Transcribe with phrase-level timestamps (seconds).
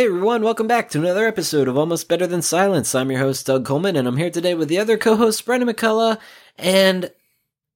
[0.00, 2.94] Hey everyone, welcome back to another episode of Almost Better Than Silence.
[2.94, 6.18] I'm your host, Doug Coleman, and I'm here today with the other co-host, Brendan McCullough,
[6.56, 7.12] and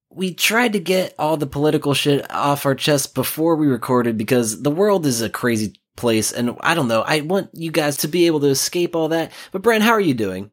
[0.08, 4.62] we tried to get all the political shit off our chest before we recorded because
[4.62, 8.08] the world is a crazy place, and I don't know, I want you guys to
[8.08, 9.30] be able to escape all that.
[9.52, 10.50] But Brent, how are you doing?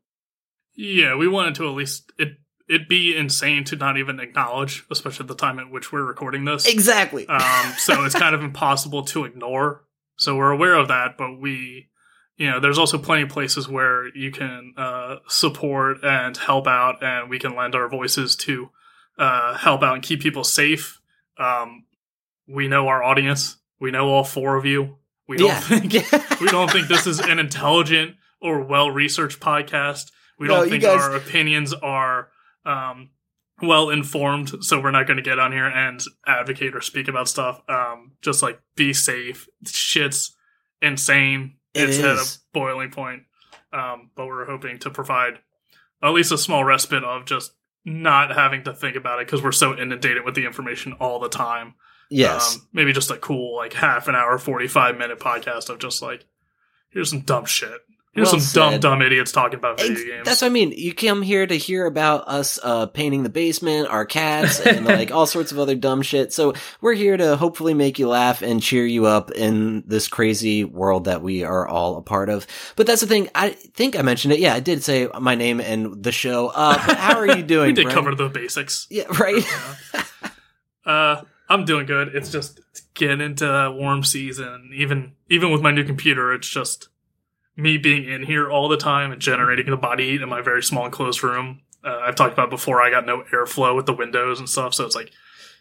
[0.75, 2.33] Yeah, we wanted to at least it
[2.67, 6.43] it'd be insane to not even acknowledge, especially at the time at which we're recording
[6.43, 6.65] this.
[6.65, 7.25] Exactly.
[7.29, 9.85] Um, so it's kind of impossible to ignore.
[10.17, 11.89] So we're aware of that, but we,
[12.37, 17.03] you know, there's also plenty of places where you can uh, support and help out,
[17.03, 18.69] and we can lend our voices to
[19.17, 21.01] uh, help out and keep people safe.
[21.37, 21.85] Um,
[22.47, 23.57] we know our audience.
[23.79, 24.97] We know all four of you.
[25.27, 25.59] We don't Yeah.
[25.59, 30.11] think we don't think this is an intelligent or well researched podcast.
[30.37, 32.29] We No, don't think guys- our opinions are
[32.65, 33.09] um,
[33.61, 37.27] well informed, so we're not going to get on here and advocate or speak about
[37.27, 37.61] stuff.
[37.69, 39.47] Um, just like be safe.
[39.65, 40.35] Shit's
[40.81, 41.55] insane.
[41.73, 43.23] It it's at a boiling point.
[43.73, 45.39] Um, but we're hoping to provide
[46.03, 47.53] at least a small respite of just
[47.85, 51.29] not having to think about it because we're so inundated with the information all the
[51.29, 51.75] time.
[52.09, 52.55] yes.
[52.55, 56.01] Um, maybe just a cool like half an hour, forty five minute podcast of just
[56.01, 56.25] like
[56.89, 57.79] here's some dumb shit.
[58.13, 58.81] Here's Well some dumb said.
[58.81, 60.25] dumb idiots talking about video Ex- games.
[60.25, 60.73] That's what I mean.
[60.75, 65.11] You come here to hear about us uh, painting the basement, our cats, and like
[65.11, 66.33] all sorts of other dumb shit.
[66.33, 70.65] So we're here to hopefully make you laugh and cheer you up in this crazy
[70.65, 72.45] world that we are all a part of.
[72.75, 73.29] But that's the thing.
[73.33, 74.39] I think I mentioned it.
[74.41, 76.49] Yeah, I did say my name and the show.
[76.49, 77.67] Uh, how are you doing?
[77.67, 77.95] we did Brent?
[77.95, 78.87] cover the basics.
[78.89, 79.41] Yeah, right.
[80.85, 82.09] Uh, I'm doing good.
[82.15, 82.59] It's just
[82.93, 84.71] getting into warm season.
[84.75, 86.89] Even even with my new computer, it's just
[87.61, 90.63] me being in here all the time and generating the body heat in my very
[90.63, 91.61] small enclosed room.
[91.83, 92.81] Uh, I've talked about before.
[92.81, 95.11] I got no airflow with the windows and stuff, so it's like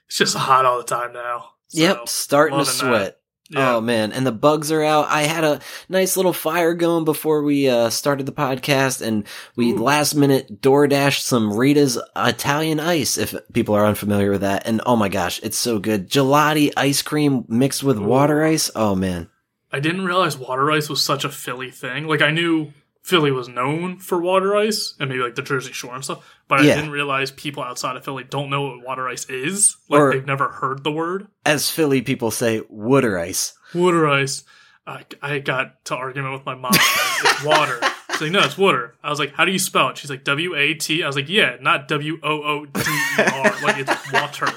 [0.07, 1.53] it's just hot all the time now.
[1.69, 2.71] So, yep, starting to that.
[2.71, 3.21] sweat.
[3.49, 3.77] Yeah.
[3.77, 5.09] Oh man, and the bugs are out.
[5.09, 9.25] I had a nice little fire going before we uh, started the podcast, and
[9.57, 9.79] we Ooh.
[9.79, 13.19] last minute door dashed some Rita's Italian ice.
[13.19, 16.09] If people are unfamiliar with that, and oh my gosh, it's so good!
[16.09, 18.05] Gelati ice cream mixed with Ooh.
[18.05, 18.71] water ice.
[18.77, 19.30] Oh man,
[19.73, 22.07] I didn't realize water ice was such a Philly thing.
[22.09, 22.73] Like I knew
[23.03, 26.63] Philly was known for water ice and maybe like the Jersey Shore and stuff, but
[26.65, 26.73] Yeah.
[26.73, 29.77] I didn't realize people outside of Philly don't know what water ice is.
[29.89, 33.55] Like Or- they've never heard the word as Philly people say, water ice.
[33.75, 34.45] water ice.
[34.87, 36.73] I, I got to argument with my mom.
[36.75, 37.79] it's water.
[38.13, 38.97] She's like, no, it's water.
[39.05, 39.99] I was like, how do you spell it?
[39.99, 41.03] She's like, W A T.
[41.03, 43.55] I was like, yeah, not W O O D E R.
[43.63, 44.49] Like it's water.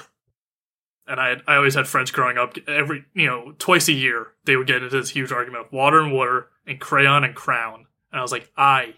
[1.08, 2.56] And I, had, I always had friends growing up.
[2.68, 6.00] Every you know, twice a year they would get into this huge argument of water
[6.00, 7.86] and water and crayon and crown.
[8.12, 8.94] And I was like, I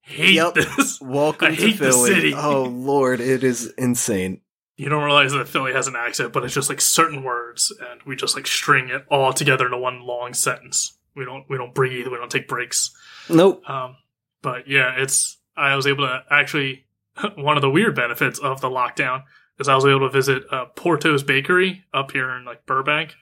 [0.00, 0.54] hate Yep.
[0.54, 1.00] this.
[1.02, 2.10] Welcome I to hate the Philly.
[2.14, 2.34] city.
[2.34, 4.40] Oh lord, it is insane.
[4.76, 8.00] You don't realize that Philly has an accent, but it's just like certain words, and
[8.06, 10.96] we just like string it all together into one long sentence.
[11.14, 12.06] We don't we don't breathe.
[12.06, 12.90] We don't take breaks.
[13.28, 13.68] Nope.
[13.68, 13.96] Um,
[14.40, 16.86] but yeah, it's I was able to actually
[17.34, 19.24] one of the weird benefits of the lockdown
[19.60, 23.14] is I was able to visit uh, Porto's Bakery up here in like Burbank.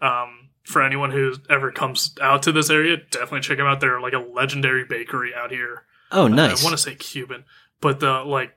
[0.00, 3.80] Um, for anyone who ever comes out to this area, definitely check them out.
[3.80, 5.82] They're like a legendary bakery out here.
[6.12, 6.62] Oh Uh, nice.
[6.62, 7.44] I want to say Cuban,
[7.80, 8.56] but the like,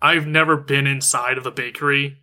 [0.00, 2.18] I've never been inside of the bakery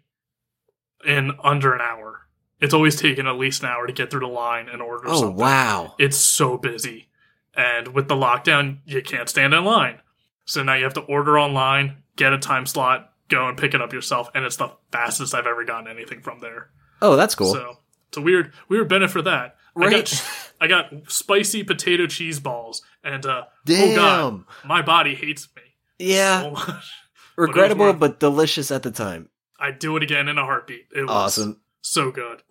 [1.05, 2.27] in under an hour.
[2.59, 5.19] It's always taken at least an hour to get through the line and order oh
[5.21, 5.37] something.
[5.37, 5.95] wow.
[5.97, 7.07] It's so busy.
[7.55, 9.99] And with the lockdown, you can't stand in line.
[10.45, 13.81] So now you have to order online, get a time slot, go and pick it
[13.81, 16.69] up yourself, and it's the fastest I've ever gotten anything from there.
[17.01, 17.53] Oh, that's cool.
[17.53, 17.77] So
[18.09, 19.55] it's a weird weird benefit for that.
[19.77, 20.25] I got
[20.61, 23.91] I got spicy potato cheese balls and uh Damn.
[23.91, 25.61] oh god, my body hates me
[25.99, 26.53] yeah.
[26.55, 26.73] so.
[27.37, 29.29] Regrettable, worth- but delicious at the time.
[29.59, 30.87] I'd do it again in a heartbeat.
[30.95, 31.61] It was Awesome.
[31.81, 32.43] so good.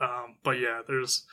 [0.00, 1.24] Um, but yeah, there's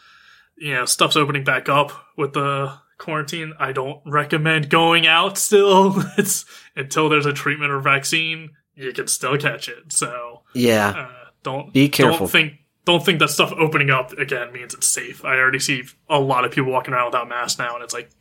[0.57, 3.53] you know stuff's opening back up with the quarantine.
[3.59, 5.95] I don't recommend going out still.
[6.17, 6.45] It's
[6.75, 9.91] until there's a treatment or vaccine, you can still catch it.
[9.93, 10.89] So Yeah.
[10.89, 12.19] uh, don't Be careful.
[12.19, 12.53] Don't think
[12.85, 15.25] don't think that stuff opening up again means it's safe.
[15.25, 18.11] I already see a lot of people walking around without masks now, and it's like,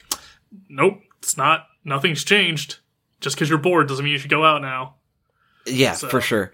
[0.70, 1.66] nope, it's not.
[1.84, 2.78] Nothing's changed.
[3.20, 4.94] Just because you're bored doesn't mean you should go out now.
[5.66, 6.52] Yeah, So- for sure.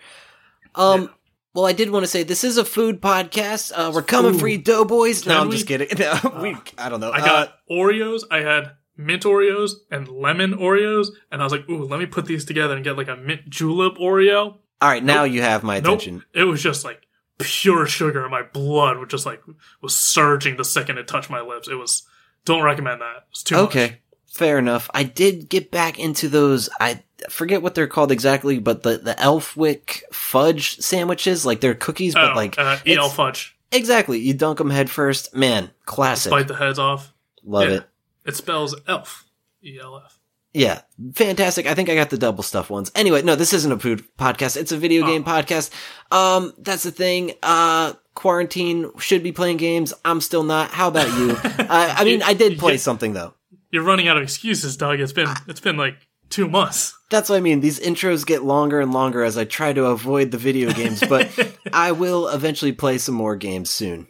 [0.74, 1.06] Um, Yeah.
[1.54, 3.70] well, I did want to say this is a food podcast.
[3.74, 4.50] Uh, we're coming for Ooh.
[4.50, 5.24] you, Doughboys.
[5.26, 5.54] No, I'm we?
[5.56, 5.88] just kidding.
[5.98, 7.10] No, we, I don't know.
[7.10, 8.22] I Uh, got Oreos.
[8.30, 12.26] I had mint Oreos and lemon Oreos, and I was like, ooh, let me put
[12.26, 14.56] these together and get like a mint julep Oreo.
[14.82, 15.86] all right, now you have my Nope.
[15.98, 16.24] attention.
[16.34, 17.06] It was just like
[17.38, 19.42] pure sugar, and my blood was just like
[19.80, 21.68] was surging the second it touched my lips.
[21.68, 22.02] It was.
[22.46, 23.26] Don't recommend that.
[23.30, 23.98] It's too Okay, much.
[24.26, 24.88] fair enough.
[24.94, 26.70] I did get back into those.
[26.80, 32.14] I forget what they're called exactly, but the the Elfwick fudge sandwiches, like they're cookies,
[32.14, 33.56] but oh, like uh, it's- fudge.
[33.72, 35.34] exactly, you dunk them head first.
[35.34, 36.30] Man, classic.
[36.30, 37.12] Bite the heads off.
[37.44, 37.74] Love Yeah.
[37.76, 37.84] it.
[38.24, 39.24] It spells elf.
[39.64, 40.18] E L F.
[40.52, 40.80] Yeah,
[41.14, 41.66] fantastic.
[41.66, 42.90] I think I got the double stuff ones.
[42.96, 44.56] Anyway, no, this isn't a food podcast.
[44.56, 45.06] It's a video Oh.
[45.06, 45.70] game podcast.
[46.10, 47.34] Um, that's the thing.
[47.42, 49.94] Uh, quarantine should be playing games.
[50.04, 50.70] I'm still not.
[50.70, 51.30] How about you?
[51.44, 53.34] uh, I mean, I did play something though.
[53.70, 54.98] You're running out of excuses, Doug.
[54.98, 55.94] It's been it's been like
[56.30, 56.96] two months.
[57.10, 57.60] That's what I mean.
[57.60, 61.28] These intros get longer and longer as I try to avoid the video games, but
[61.72, 64.08] I will eventually play some more games soon.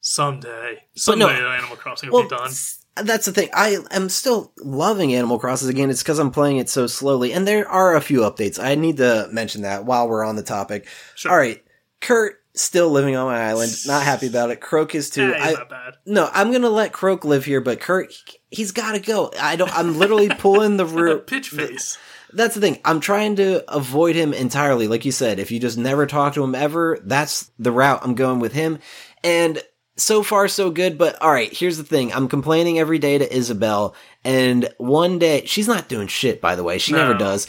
[0.00, 2.46] Someday, But no- someday, Animal Crossing will Well, be done.
[2.48, 3.48] s- that's the thing.
[3.54, 5.90] I am still loving Animal Crossing again.
[5.90, 8.62] It's because I'm playing it so slowly, and there are a few updates.
[8.62, 10.86] I need to mention that while we're on the topic.
[11.14, 11.32] Sure.
[11.32, 11.62] All right,
[12.00, 13.72] Curt still living on my island.
[13.86, 14.60] Not happy about it.
[14.60, 15.34] Croque is too.
[15.34, 15.94] I, not bad.
[16.04, 18.12] no, I'm gonna let Croque live here, but Curt,
[18.50, 19.32] he's got to go.
[19.40, 19.74] I don't.
[19.76, 21.26] I'm literally pulling the root.
[21.26, 21.98] pitch face.
[22.34, 22.78] That's the thing.
[22.84, 24.88] I'm trying to avoid him entirely.
[24.88, 28.14] Like you said, if you just never talk to him ever, that's the route I'm
[28.14, 28.78] going with him.
[29.22, 29.62] And
[29.96, 30.98] so far, so good.
[30.98, 32.12] But all right, here's the thing.
[32.12, 33.94] I'm complaining every day to Isabelle.
[34.24, 36.78] And one day, she's not doing shit, by the way.
[36.78, 37.46] She never does.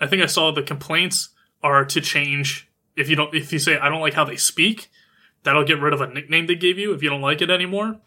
[0.00, 1.30] I think I saw the complaints
[1.62, 4.90] are to change if you don't if you say I don't like how they speak,
[5.42, 8.00] that'll get rid of a nickname they gave you if you don't like it anymore.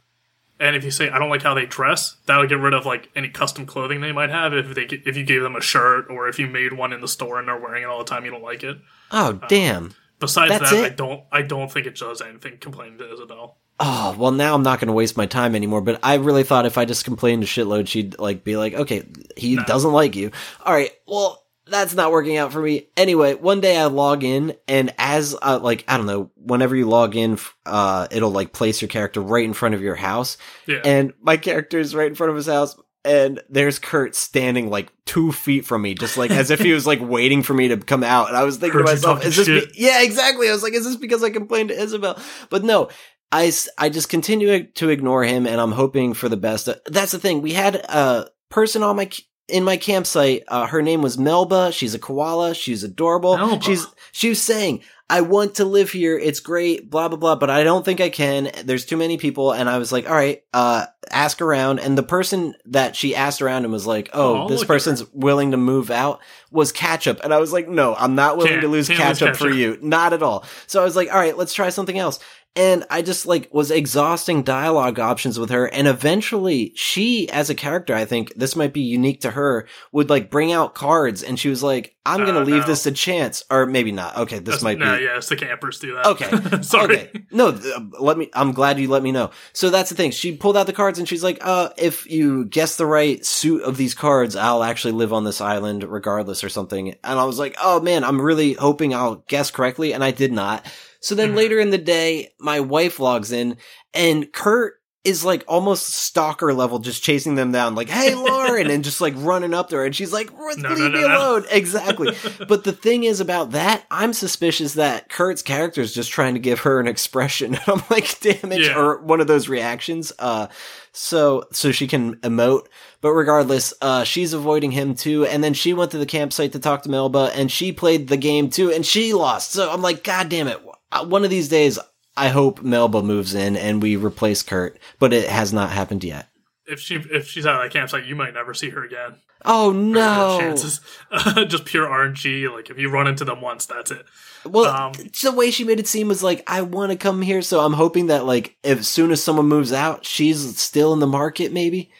[0.59, 3.09] And if you say I don't like how they dress, that'll get rid of like
[3.15, 6.27] any custom clothing they might have if they if you gave them a shirt or
[6.27, 8.31] if you made one in the store and they're wearing it all the time you
[8.31, 8.77] don't like it.
[9.11, 9.93] Oh, uh, damn.
[10.19, 13.57] Besides That's that, I don't I don't think it does anything complaining to Isabelle.
[13.79, 15.79] Oh, well, now I'm not going to waste my time anymore.
[15.81, 19.03] But I really thought if I just complained a shitload, she'd like be like, okay,
[19.37, 19.63] he No.
[19.63, 20.31] doesn't like you.
[20.65, 20.91] All right.
[21.07, 22.87] Well, that's not working out for me.
[22.97, 26.89] Anyway, one day I log in and as, uh, like, I don't know, whenever you
[26.89, 30.37] log in, uh, it'll like place your character right in front of your house.
[30.67, 30.81] Yeah.
[30.83, 32.75] And my character is right in front of his house.
[33.09, 36.85] And there's Curt standing like two feet from me, just like as if he was
[36.85, 38.27] like waiting for me to come out.
[38.27, 40.47] And I was thinking to myself, is this, be- yeah, exactly.
[40.47, 42.21] I was like, is this because I complained to Isabelle?
[42.51, 42.89] But no,
[43.31, 46.69] I, I just continue to ignore him and I'm hoping for the best.
[46.85, 47.41] That's the thing.
[47.41, 49.09] We had a person on my,
[49.49, 50.43] in my campsite.
[50.47, 51.71] Uh, her name was Melba.
[51.71, 52.53] She's a koala.
[52.55, 53.37] She's adorable.
[53.37, 53.63] Melba.
[53.63, 54.81] She's, she was saying,
[55.11, 56.19] I want to live here.
[56.19, 58.51] It's great, blah, blah, blah, but I don't think I can.
[58.65, 59.51] There's too many people.
[59.53, 61.79] And I was like, all right, uh, ask around.
[61.79, 65.49] And the person that she asked around and was like, oh, Oh, this person's willing
[65.51, 66.21] to move out
[66.51, 67.21] was ketchup.
[67.23, 69.79] And I was like, no, I'm not willing Can't- to lose ketchup for you.
[69.81, 70.45] Not at all.
[70.67, 72.19] So I was like, all right, let's try something else.
[72.55, 75.65] And I just like was exhausting dialogue options with her.
[75.67, 80.09] And eventually she, as a character, I think this might be unique to her, would
[80.09, 82.67] like bring out cards and she was like, I'm going to Uh, leave no.
[82.67, 83.43] this to chance.
[83.51, 84.17] Or maybe not.
[84.17, 84.39] Okay.
[84.39, 84.83] This That's- might be.
[84.85, 86.07] yeah, it's the campers do that.
[86.07, 86.61] Okay.
[86.63, 86.97] Sorry.
[86.97, 87.23] Okay.
[87.31, 89.29] No, th- let me, I'm glad you let me know.
[89.53, 90.11] So that's the thing.
[90.11, 93.61] She pulled out the cards and she's like, uh, if you guess the right suit
[93.61, 96.89] of these cards, I'll actually live on this island regardless or something.
[97.03, 99.93] And I was like, oh man, I'm really hoping I'll guess correctly.
[99.93, 100.65] And I did not.
[101.01, 101.35] So then Mhm.
[101.35, 103.57] later in the day, my wife logs in
[103.93, 104.75] and Curt
[105.05, 109.13] is like almost stalker level, just chasing them down, like, hey, Lauren, and just like
[109.15, 109.85] running up to her.
[109.85, 111.17] And she's like, No, leave no, me no, no.
[111.17, 111.45] alone.
[111.49, 112.13] Exactly.
[112.49, 116.39] But the thing is about that, I'm suspicious that Curt's character is just trying to
[116.39, 117.53] give her an expression.
[117.65, 118.77] And I'm like, damn it, Yeah.
[118.77, 120.11] or one of those reactions.
[120.19, 120.47] Uh,
[120.91, 122.65] so, so she can emote.
[122.99, 125.25] But regardless, uh, she's avoiding him too.
[125.25, 128.17] And then she went to the campsite to talk to Melba and she played the
[128.17, 129.53] game too and she lost.
[129.53, 130.59] So I'm like, God damn it.
[130.91, 131.77] Uh, One of these days,
[132.17, 136.27] I hope Melba moves in and we replace Curt, but it has not happened yet.
[136.67, 139.15] if she if she's out of that campsite, you might never see her again.
[139.45, 140.37] Oh no.
[140.39, 140.81] chances.
[141.47, 142.51] just pure RNG.
[142.53, 144.05] Like if you run into them once, that's it.
[144.45, 144.91] Well, Um,
[145.23, 147.41] the way she made it seem was like, I want to come here.
[147.41, 151.07] So I'm hoping that like, as soon as someone moves out, she's still in the
[151.07, 151.91] market, maybe.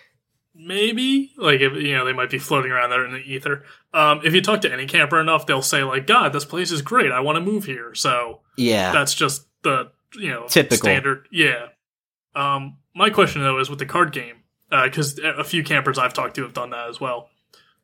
[0.62, 3.64] Maybe like if you know they might be floating around there in the ether.
[3.94, 6.82] Um, if you talk to any camper enough, they'll say like, "God, this place is
[6.82, 7.12] great.
[7.12, 8.92] I want to move here." So Yeah.
[8.92, 10.78] that's just the you know Typical.
[10.78, 11.28] standard.
[11.32, 11.68] Yeah.
[12.36, 14.36] Um, my question though is with the card game
[14.70, 17.30] because a few campers I've talked to have done that as well.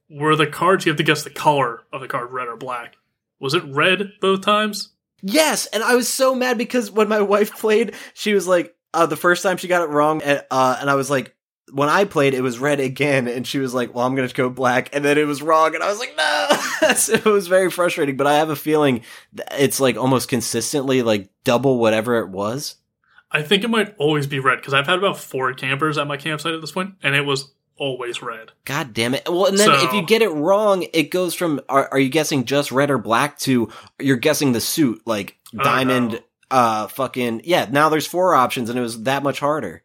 [0.09, 2.95] Were the cards you have to guess the color of the card, red or black?
[3.39, 4.89] Was it red both times?
[5.21, 9.07] Yes, and I was so mad because when my wife played, she was like, uh,
[9.07, 11.34] the first time she got it wrong, and, uh, and I was like,
[11.71, 14.49] when I played, it was red again, and she was like, "Well, I'm gonna go
[14.49, 17.71] black," and then it was wrong, and I was like, "No!" so it was very
[17.71, 18.17] frustrating.
[18.17, 19.01] But I have a feeling
[19.57, 22.75] it's like almost consistently like double whatever it was.
[23.31, 26.17] I think it might always be red because I've had about four campers at my
[26.17, 28.51] campsite at this point, and it was always red.
[28.63, 29.23] God damn it!
[29.27, 32.45] Well, and then if you get it wrong, it goes from are, are you guessing
[32.45, 33.69] just red or black to
[33.99, 37.67] you're guessing the suit like diamond, uh, fucking yeah.
[37.69, 39.83] Now there's four options, and it was that much harder.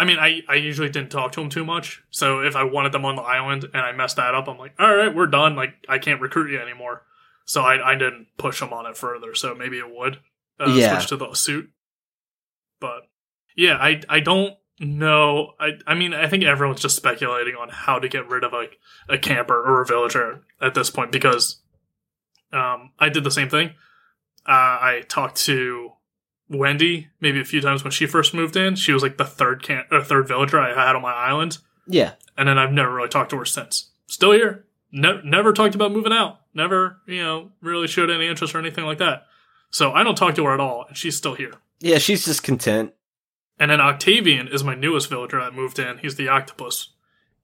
[0.00, 2.02] I mean, I, I usually didn't talk to them too much.
[2.10, 4.74] So if I wanted them on the island and I messed that up, I'm like,
[4.78, 5.54] all right, we're done.
[5.56, 7.02] Like, I can't recruit you anymore.
[7.44, 9.34] So I, I didn't push them on it further.
[9.34, 10.18] So maybe it would
[10.58, 10.98] uh, Yeah.
[10.98, 11.70] switch to the suit.
[12.80, 13.02] But
[13.56, 15.52] yeah, I, I don't know.
[15.60, 18.78] I I mean I think everyone's just speculating on how to get rid of like
[19.10, 21.60] a camper or a villager at this point because
[22.52, 23.74] um I did the same thing.
[24.48, 25.90] Uh, I talked to
[26.50, 28.74] Wendy maybe a few times when she first moved in.
[28.74, 32.12] She was like the third can or third villager I had on my island, Yeah.
[32.36, 33.90] and then I've never really talked to her since.
[34.06, 34.64] Still here.
[34.92, 36.40] Ne- never talked about moving out.
[36.52, 39.26] Never, you know, really showed any interest or anything like that.
[39.70, 41.52] So I don't talk to her at all, and she's still here.
[41.78, 42.92] Yeah, she's just content.
[43.58, 45.98] And then Octavian is my newest villager that moved in.
[45.98, 46.88] He's the octopus.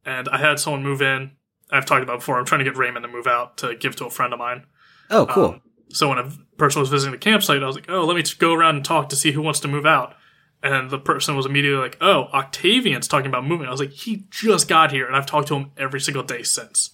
[0.05, 1.33] And I had someone move in.
[1.71, 2.39] I've talked about before.
[2.39, 4.65] I'm trying to get Raymond to move out to give to a friend of mine.
[5.11, 5.45] Oh, cool.
[5.47, 5.61] Um,
[5.91, 8.39] so when a person was visiting the campsite, I was like, "Oh, let me just
[8.39, 10.15] go around and talk to see who wants to move out."
[10.63, 14.27] And the person was immediately like, "Oh, Octavian's talking about moving." I was like, "He
[14.31, 16.91] just got here, and I've talked to him every single day since."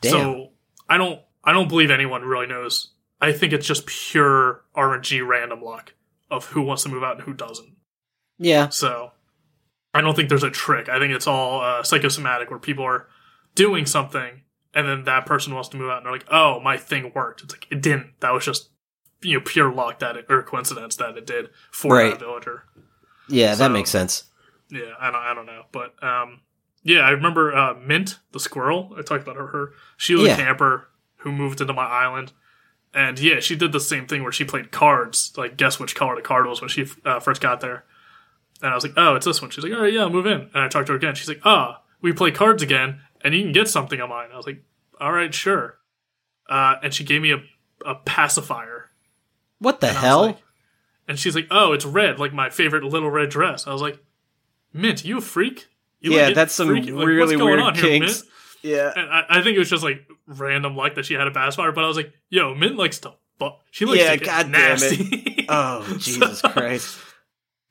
[0.00, 0.10] Damn.
[0.12, 0.48] So
[0.88, 2.92] I don't, I don't believe anyone really knows.
[3.20, 5.94] I think it's just pure RNG random luck
[6.30, 7.76] of who wants to move out and who doesn't.
[8.38, 8.68] yeah.
[8.68, 9.10] So
[9.92, 10.88] I don't think there's a trick.
[10.88, 13.08] I think it's all uh, psychosomatic where people are
[13.54, 14.42] doing something
[14.74, 17.42] and then that person wants to move out and they're like, "Oh, my thing worked."
[17.42, 18.20] It's like it didn't.
[18.20, 18.70] That was just
[19.22, 22.10] you know pure luck that it, or coincidence that it did for Right.
[22.10, 22.64] that villager.
[23.28, 24.24] Yeah, that makes sense.
[24.70, 26.40] Yeah, I don't, I don't know, but um,
[26.82, 28.94] yeah, I remember uh, Mint the squirrel.
[28.98, 29.46] I talked about her.
[29.48, 30.34] Her she was Yeah.
[30.34, 32.32] a camper who moved into my island,
[32.94, 35.32] and yeah, she did the same thing where she played cards.
[35.36, 37.84] Like, guess which color the card was when she uh, first got there.
[38.62, 39.50] And I was like, oh, it's this one.
[39.50, 40.50] She's like, all right, yeah, move in.
[40.52, 41.14] And I talked to her again.
[41.14, 44.28] She's like, ah, we play cards again, and you can get something on mine.
[44.32, 44.62] I was like,
[45.00, 45.78] all right, sure.
[46.48, 47.38] Uh, and she gave me a,
[47.86, 48.86] a pacifier.
[49.58, 50.22] What the And hell?
[50.26, 50.38] like-
[51.08, 53.66] and she's like, oh, it's red, like my favorite little red dress.
[53.66, 53.98] I was like,
[54.72, 55.66] Mint, you a freak?
[56.00, 58.20] You Yeah, like, that's some freaky- like, really what's going weird on here, kinks.
[58.22, 58.30] Mint?
[58.62, 58.92] yeah.
[58.94, 61.72] And I, I think it was just like random luck that she had a pacifier,
[61.72, 63.58] but I was like, yo, Mint likes to fuck.
[63.72, 64.80] She likes Yeah, to get God damn it.
[64.80, 65.46] nasty.
[65.48, 66.98] Oh, Jesus Christ.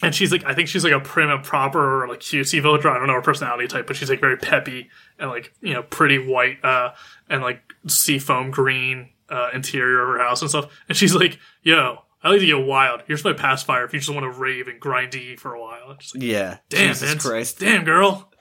[0.02, 2.90] And she's like, I think she's like a prim and proper or like cutesy villager.
[2.90, 5.84] I don't know her personality type, but she's like very peppy and like you know
[5.84, 6.94] pretty white uh
[7.30, 10.72] and like seafoam green uh interior of her house and stuff.
[10.88, 13.04] And she's like, yo, I like to get wild.
[13.08, 15.90] Here's my pacifier if you just want to rave and grindy for a while.
[15.90, 16.58] Like, Yeah.
[16.70, 17.22] damn, Jesus Mint.
[17.22, 17.60] Christ.
[17.60, 18.32] damn girl.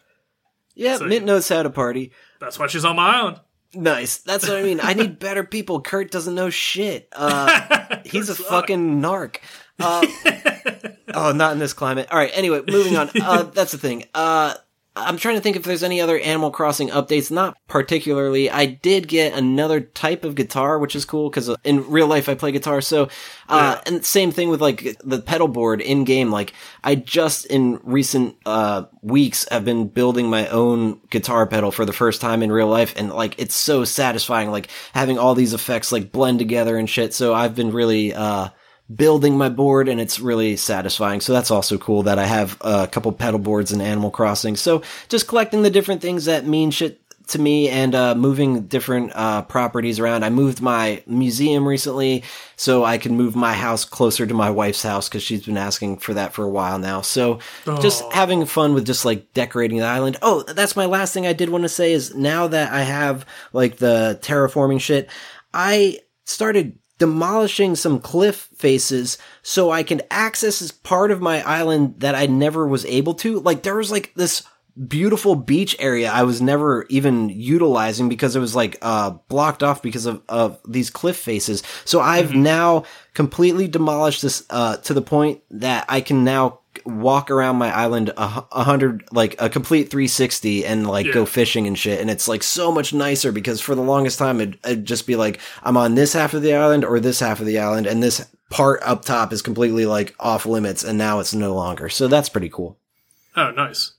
[0.77, 2.12] Yeah, So- Mint knows how to party.
[2.41, 3.41] That's why she's on my island.
[3.75, 4.19] Nice.
[4.19, 4.81] That's what I mean.
[4.83, 5.81] I need better people.
[5.83, 7.09] Curt doesn't know shit.
[7.12, 9.38] Uh, he's a Curt's fucking narc.
[9.79, 10.07] Uh,
[11.15, 12.09] oh, not in this climate.
[12.11, 12.31] All right.
[12.35, 13.11] Anyway, moving on.
[13.21, 14.05] Uh, that's the thing.
[14.15, 14.55] Uh,
[14.97, 17.31] I'm trying to think if there's any other Animal Crossing updates.
[17.31, 18.51] Not particularly.
[18.51, 22.35] I did get another type of guitar, which is cool because in real life I
[22.35, 22.81] play guitar.
[22.81, 23.05] So,
[23.49, 23.81] uh, Yeah.
[23.87, 26.33] and same thing with like the pedal board in game.
[26.33, 31.85] Like I just in recent uh weeks have been building my own guitar pedal for
[31.85, 34.51] the first time in real life, and like it's so satisfying.
[34.51, 37.15] Like having all these effects like blend together and shit.
[37.15, 38.49] So I've been really uh
[38.95, 41.21] building my board and it's really satisfying.
[41.21, 44.57] So that's also cool that I have a couple pedal boards in Animal Crossing.
[44.57, 49.12] So just collecting the different things that mean shit to me and uh, moving different
[49.14, 50.25] uh, properties around.
[50.25, 52.25] I moved my museum recently
[52.57, 55.99] so I can move my house closer to my wife's house because she's been asking
[55.99, 57.02] for that for a while now.
[57.02, 57.40] So
[57.83, 60.16] just having fun with just like decorating the island.
[60.23, 63.26] Oh, that's my last thing I did want to say is now that I have
[63.52, 65.11] like the terraforming shit,
[65.52, 72.00] I started demolishing some cliff faces so I can access this part of my island
[72.00, 73.40] that I never was able to.
[73.40, 74.43] Like there was like this
[74.87, 79.83] beautiful beach area I was never even utilizing because it was like uh blocked off
[79.83, 81.62] because of of these cliff faces.
[81.85, 86.58] So I've now completely demolished this uh to the point that I can now
[86.88, 91.12] walk around my island a, a hundred like a complete 360 and like Yeah.
[91.12, 94.40] go fishing and shit and it's like so much nicer because for the longest time
[94.40, 97.40] it'd, it'd just be like i'm on this half of the island or this half
[97.40, 101.21] of the island and this part up top is completely like off limits and now
[101.21, 102.78] it's no longer so that's pretty cool
[103.37, 103.92] Oh, nice.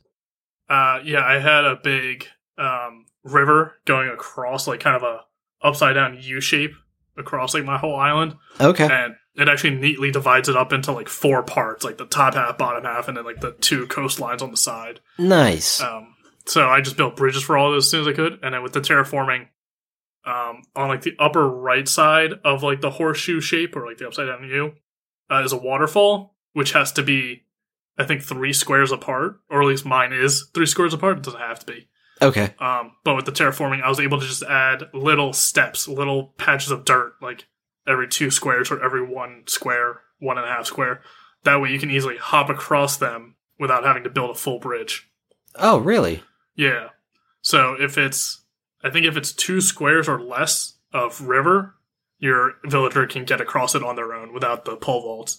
[0.69, 2.27] Uh, yeah, I had a big
[2.57, 5.21] um, river going across, like kind of a
[5.61, 6.73] upside down U shape
[7.19, 11.07] across like my whole island, okay and it actually neatly divides it up into like
[11.07, 14.51] four parts, like the top half, bottom half, and then like the two coastlines on
[14.51, 14.99] the side.
[15.17, 18.13] nice Um, so I just built bridges for all of those as soon as I
[18.13, 19.47] could, and then with the terraforming,
[20.25, 24.07] um, on like the upper right side of like the horseshoe shape or like the
[24.07, 24.73] upside down U,
[25.29, 27.43] uh, is a waterfall which has to be,
[27.97, 31.17] I think, three squares apart, or at least mine is three squares apart.
[31.17, 31.87] It doesn't have to be.
[32.21, 36.33] Okay Um, but with the terraforming, I was able to just add little steps, little
[36.37, 37.45] patches of dirt, like
[37.87, 41.01] every two squares or every one square, one and a half square.
[41.43, 45.09] That way you can easily hop across them without having to build a full bridge.
[45.55, 46.23] oh really
[46.55, 46.89] Yeah.
[47.41, 48.43] So if it's,
[48.83, 51.75] I think if it's two squares or less of river,
[52.19, 55.37] your villager can get across it on their own without the pole vault.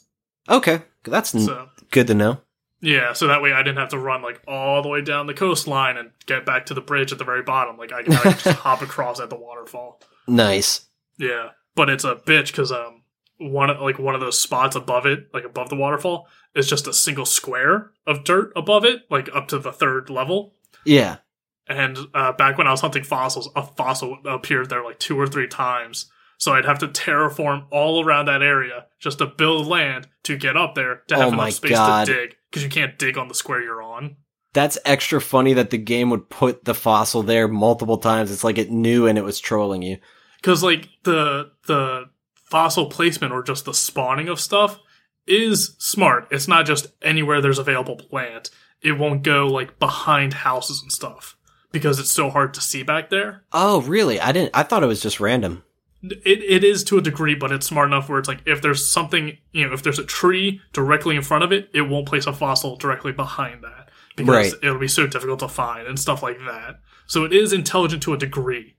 [0.49, 2.41] okay that's So good to know
[2.83, 5.35] Yeah, so that way I didn't have to run like all the way down the
[5.35, 7.77] coastline and get back to the bridge at the very bottom.
[7.77, 10.01] Like I can, I just hop across at the waterfall.
[10.27, 10.87] Nice.
[11.19, 13.03] Yeah, but it's a bitch because um
[13.39, 16.93] one like one of those spots above it, like above the waterfall, is just a
[16.93, 20.55] single square of dirt above it, like up to the third level.
[20.85, 21.19] Yeah.
[21.67, 25.27] And uh, back when I was hunting fossils, a fossil appeared there like two or
[25.27, 26.11] three times.
[26.41, 30.57] So I'd have to terraform all around that area just to build land to get
[30.57, 32.07] up there to have Oh enough space God.
[32.07, 34.17] to dig because you can't dig on the square you're on.
[34.55, 38.33] That's extra funny that the game would put the fossil there multiple times.
[38.33, 39.99] It's like it knew and it was trolling you.
[40.41, 44.81] because like the the fossil placement or just the spawning of stuff
[45.27, 46.27] is smart.
[46.31, 48.51] It's not just anywhere there's available plant.
[48.83, 51.37] It won't go like behind houses and stuff
[51.71, 53.45] because it's so hard to see back there.
[53.53, 54.19] Oh, really?
[54.21, 54.51] I didn't.
[54.55, 55.63] I thought it was just random.
[56.03, 58.87] It it is to a degree, but it's smart enough where it's like if there's
[58.91, 62.27] something you know if there's a tree directly in front of it, it won't place
[62.27, 64.53] a fossil directly behind that because Right.
[64.63, 66.81] it'll be so difficult to find and stuff like that.
[67.07, 68.77] So it is intelligent to a degree,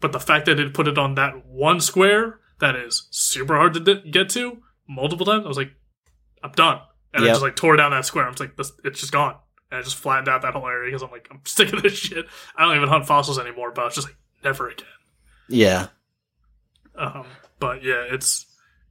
[0.00, 3.74] but the fact that it put it on that one square that is super hard
[3.74, 5.72] to di- get to multiple times, I was like,
[6.42, 6.80] I'm done,
[7.12, 8.24] and I just like tore down that square.
[8.24, 9.34] I'm just like, this, it's just gone,
[9.70, 11.94] and I just flattened out that whole area because I'm like, I'm sick of this
[11.98, 12.24] shit.
[12.56, 14.86] I don't even hunt fossils anymore, but I was just like, never again.
[15.48, 15.88] Yeah.
[16.94, 17.26] Um,
[17.58, 18.46] but yeah, it's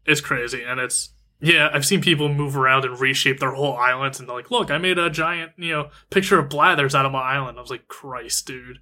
[0.06, 1.70] it's crazy, and it's yeah.
[1.74, 4.78] I've seen people move around and reshape their whole islands, and they're like, "Look, I
[4.78, 7.88] made a giant, you know, picture of Blathers out of my island." I was like,
[7.88, 8.80] "Christ, dude!"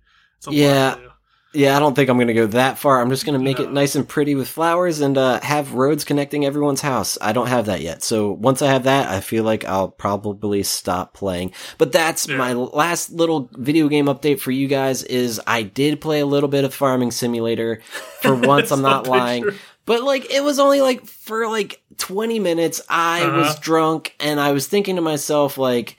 [1.01, 1.09] Yeah.
[1.51, 3.01] Yeah, I don't think I'm going to go that far.
[3.01, 6.03] I'm just going to make it nice and pretty with flowers and uh, have roads
[6.03, 7.17] connecting everyone's house.
[7.19, 8.03] I don't have that yet.
[8.03, 11.53] So once I have that, I feel like I'll probably stop playing.
[11.79, 12.37] But that's Yeah.
[12.37, 16.49] my last little video game update for you guys is I did play a little
[16.49, 17.81] bit of Farming Simulator.
[18.21, 19.49] For once, I'm not lying.
[19.85, 23.57] But like it was only like for like 20 minutes I was Uh-huh.
[23.59, 25.97] drunk and I was thinking to myself like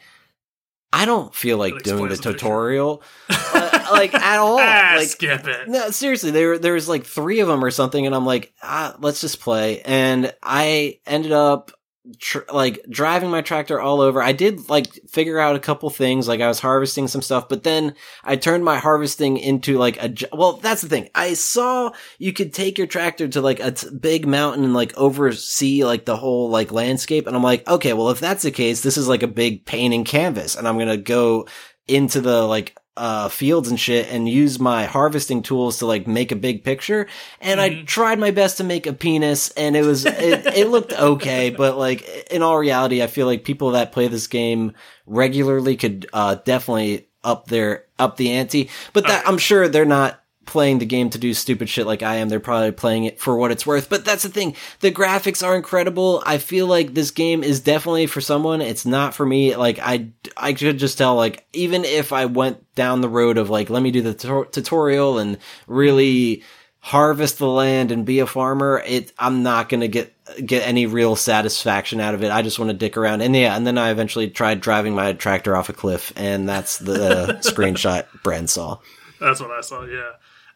[0.92, 4.58] I don't feel like doing the the tutorial uh, like at all.
[4.60, 5.68] Ah, like skip it.
[5.68, 8.96] no, seriously, there there was like three of them or something, and I'm like, ah,
[9.00, 9.80] let's just play.
[9.82, 11.72] And I ended up
[12.18, 14.22] tr- like driving my tractor all over.
[14.22, 17.62] I did like figure out a couple things, like I was harvesting some stuff, but
[17.62, 20.54] then I turned my harvesting into like a well.
[20.54, 21.08] That's the thing.
[21.14, 24.96] I saw you could take your tractor to like a t- big mountain and like
[24.96, 28.82] oversee like the whole like landscape, and I'm like, okay, well if that's the case,
[28.82, 31.46] this is like a big painting canvas, and I'm gonna go
[31.86, 36.30] into the like uh fields and shit and use my harvesting tools to like make
[36.32, 37.06] a big picture.
[37.40, 37.86] And I Mhm.
[37.86, 41.48] tried my best to make a penis and it was it, it looked okay.
[41.56, 44.72] But like in all reality I feel like people that play this game
[45.06, 48.68] regularly could uh definitely up their up the ante.
[48.92, 52.16] But that I'm sure they're not playing the game to do stupid shit like I
[52.16, 53.88] am they're probably playing it for what it's worth.
[53.88, 54.56] But that's the thing.
[54.80, 56.22] The graphics are incredible.
[56.26, 58.60] I feel like this game is definitely for someone.
[58.60, 59.54] It's not for me.
[59.54, 63.48] Like I I could just tell like even if I went down the road of
[63.48, 66.42] like let me do the tu- tutorial and really
[66.80, 70.86] harvest the land and be a farmer it I'm not going to get get any
[70.86, 72.32] real satisfaction out of it.
[72.32, 73.20] I just want to dick around.
[73.20, 76.78] And yeah and then I eventually tried driving my tractor off a cliff and that's
[76.78, 78.78] the screenshot Brand saw.
[79.20, 79.84] That's what I saw.
[79.84, 80.12] Yeah,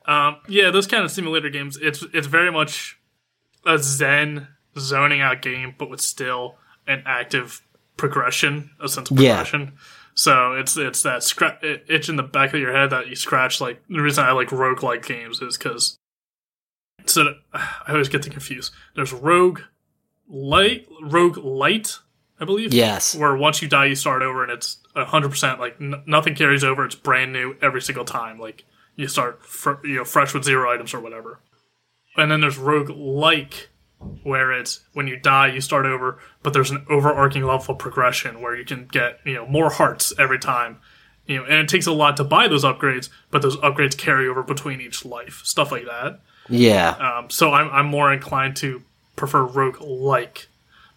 [0.06, 0.70] um, yeah.
[0.70, 1.78] Those kind of simulator games.
[1.80, 2.98] It's it's very much
[3.66, 7.62] a Zen zoning out game, but with still an active
[7.96, 9.36] progression, a sense of Yeah.
[9.42, 9.72] progression.
[10.14, 13.16] So it's it's that scra- it- itch in the back of your head that you
[13.16, 13.60] scratch.
[13.60, 15.96] Like the reason I like roguelike games is because
[17.06, 18.72] so that- I always get confused.
[18.94, 19.60] There's rogue
[20.28, 21.98] light, roguelite,
[22.40, 26.02] I believe yes where once you die you start over and it's 100% like n-
[26.06, 28.64] nothing carries over it's brand new every single time like
[28.96, 31.40] you start fr- you know fresh with zero items or whatever.
[32.16, 33.70] And then there's rogue like
[34.22, 38.54] where it's when you die you start over but there's an overarching level progression where
[38.54, 40.78] you can get you know more hearts every time.
[41.26, 44.28] You know and it takes a lot to buy those upgrades but those upgrades carry
[44.28, 46.20] over between each life stuff like that.
[46.48, 46.90] Yeah.
[46.90, 48.82] Um, so I'm, I'm more inclined to
[49.16, 50.48] prefer rogue like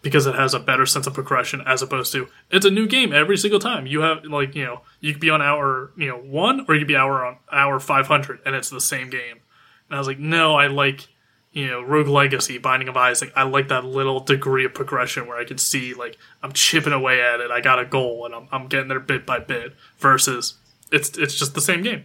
[0.02, 3.12] because it has a better sense of progression as opposed to it's a new game
[3.12, 3.86] every single time.
[3.86, 6.80] You have like you know you could be on hour you know one or you
[6.80, 9.40] could be hour on hour five hundred and it's the same game.
[9.88, 11.08] And I was like, no, I like
[11.52, 13.32] you know Rogue Legacy, Binding of Isaac.
[13.34, 17.20] I like that little degree of progression where I can see like I'm chipping away
[17.20, 17.50] at it.
[17.50, 19.74] I got a goal and I'm I'm getting there bit by bit.
[19.98, 20.54] Versus
[20.92, 22.04] it's it's just the same game.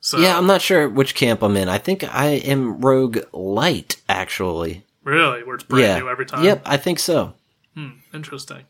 [0.00, 4.00] So yeah I'm not sure which camp I'm in I think I am rogue light
[4.08, 6.44] actually really, where it's brand yeah new every time.
[6.44, 7.34] yep I think so
[8.12, 8.64] Interesting.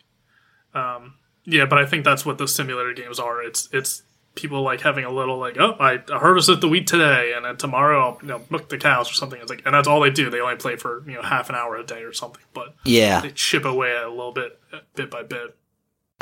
[0.75, 1.15] Um,
[1.45, 3.43] yeah, but I think that's what the simulator games are.
[3.43, 4.03] It's it's
[4.35, 8.01] people like having a little like, oh, I harvested the wheat today, and then tomorrow
[8.01, 9.41] I'll you know milk the cows or something.
[9.41, 10.31] It's like, and that's all they do.
[10.31, 13.21] They only play for you know half an hour a day or something, but yeah
[13.21, 14.61] they chip away at a little bit,
[14.95, 15.57] bit by bit.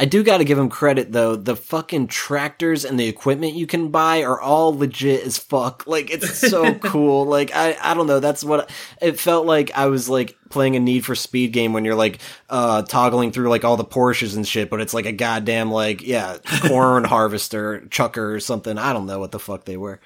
[0.00, 1.34] I do got to give him credit though.
[1.34, 5.84] The fucking tractors and the equipment you can buy are all legit as fuck.
[5.88, 7.24] Like it's so cool.
[7.24, 8.20] Like I I don't know.
[8.20, 9.70] That's what it felt like.
[9.74, 13.48] I was like playing a Need for Speed game when you're like uh toggling through
[13.48, 17.87] like all the Porsches and shit, but it's like a goddamn like yeah corn harvester
[17.88, 18.78] chucker or something.
[18.78, 20.00] I don't know what the fuck they were.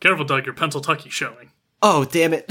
[0.00, 0.46] Careful, Doug.
[0.46, 1.50] Your Pennsyltucky showing.
[1.82, 2.44] Oh damn it!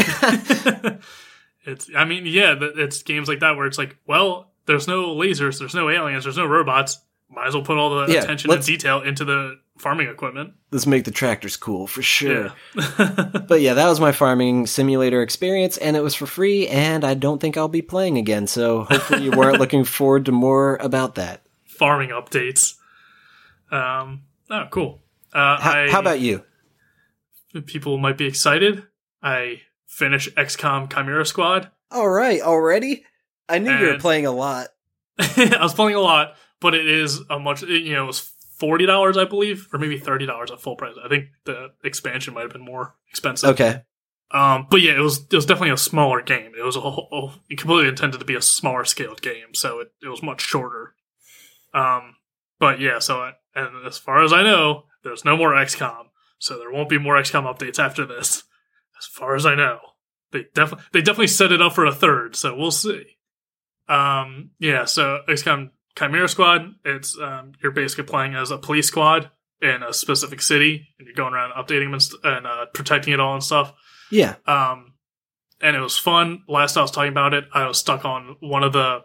[1.65, 1.89] it's.
[1.95, 2.55] I mean, yeah.
[2.59, 6.37] It's games like that where it's like, well, there's no lasers, there's no aliens, there's
[6.37, 6.99] no robots.
[7.29, 10.53] Might as well put all the Yeah, attention and detail into the farming equipment.
[10.71, 12.53] Let's make the tractors cool for sure.
[12.75, 13.31] Yeah.
[13.47, 17.15] But yeah, that was my farming simulator experience, and it was for free, and I
[17.15, 18.47] don't think I'll be playing again.
[18.47, 21.41] So hopefully you weren't looking forward to more about that.
[21.65, 22.75] farming updates.
[23.71, 24.21] Um.
[24.49, 25.01] Oh, cool.
[25.33, 26.43] Uh, How, I, how about you?
[27.65, 28.83] people might be excited?
[29.21, 31.69] I finish XCOM Chimera Squad.
[31.91, 33.03] All right, already.
[33.49, 34.69] I knew you were playing a lot.
[35.19, 37.61] I was playing a lot, but it is a much.
[37.63, 38.19] You know, it was
[38.57, 40.95] forty dollars, I believe, or maybe thirty dollars at full price.
[41.03, 43.49] I think the expansion might have been more expensive.
[43.51, 43.81] Okay.
[44.31, 46.51] Um, but yeah, it was it was definitely a smaller game.
[46.57, 50.09] It was a whole, completely intended to be a smaller scaled game, so it, it
[50.09, 50.95] was much shorter.
[51.73, 52.15] Um,
[52.59, 56.07] but yeah, so I, and as far as I know, there's no more XCOM,
[56.39, 58.43] so there won't be more XCOM updates after this.
[58.97, 59.79] As far as I know,
[60.31, 63.16] they definitely they definitely set it up for a third, so we'll see.
[63.87, 69.31] Um, yeah, so XCOM Chimera Squad, it's um, you're basically playing as a police squad
[69.61, 73.13] in a specific city, and you're going around updating them and, st- and uh, protecting
[73.13, 73.73] it all and stuff.
[74.11, 74.35] Yeah.
[74.45, 74.93] Um,
[75.61, 76.43] and it was fun.
[76.47, 79.03] Last I was talking about it, I was stuck on one of the.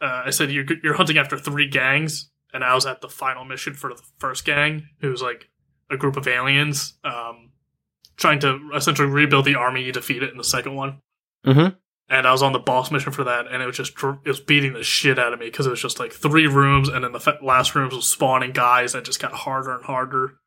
[0.00, 3.44] Uh, I said you're you're hunting after three gangs, and I was at the final
[3.44, 5.48] mission for the first gang, who's like
[5.90, 7.50] a group of aliens, um,
[8.16, 11.00] trying to essentially rebuild the army you it in the second one.
[11.44, 11.76] Mm-hmm.
[12.10, 14.40] And I was on the boss mission for that, and it was just it was
[14.40, 17.12] beating the shit out of me because it was just like three rooms, and then
[17.12, 20.38] the last rooms was spawning guys, and it just got harder and harder.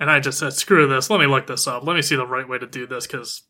[0.00, 1.08] And I just said, "Screw this!
[1.08, 1.86] Let me look this up.
[1.86, 3.42] Let me see the right way to do this because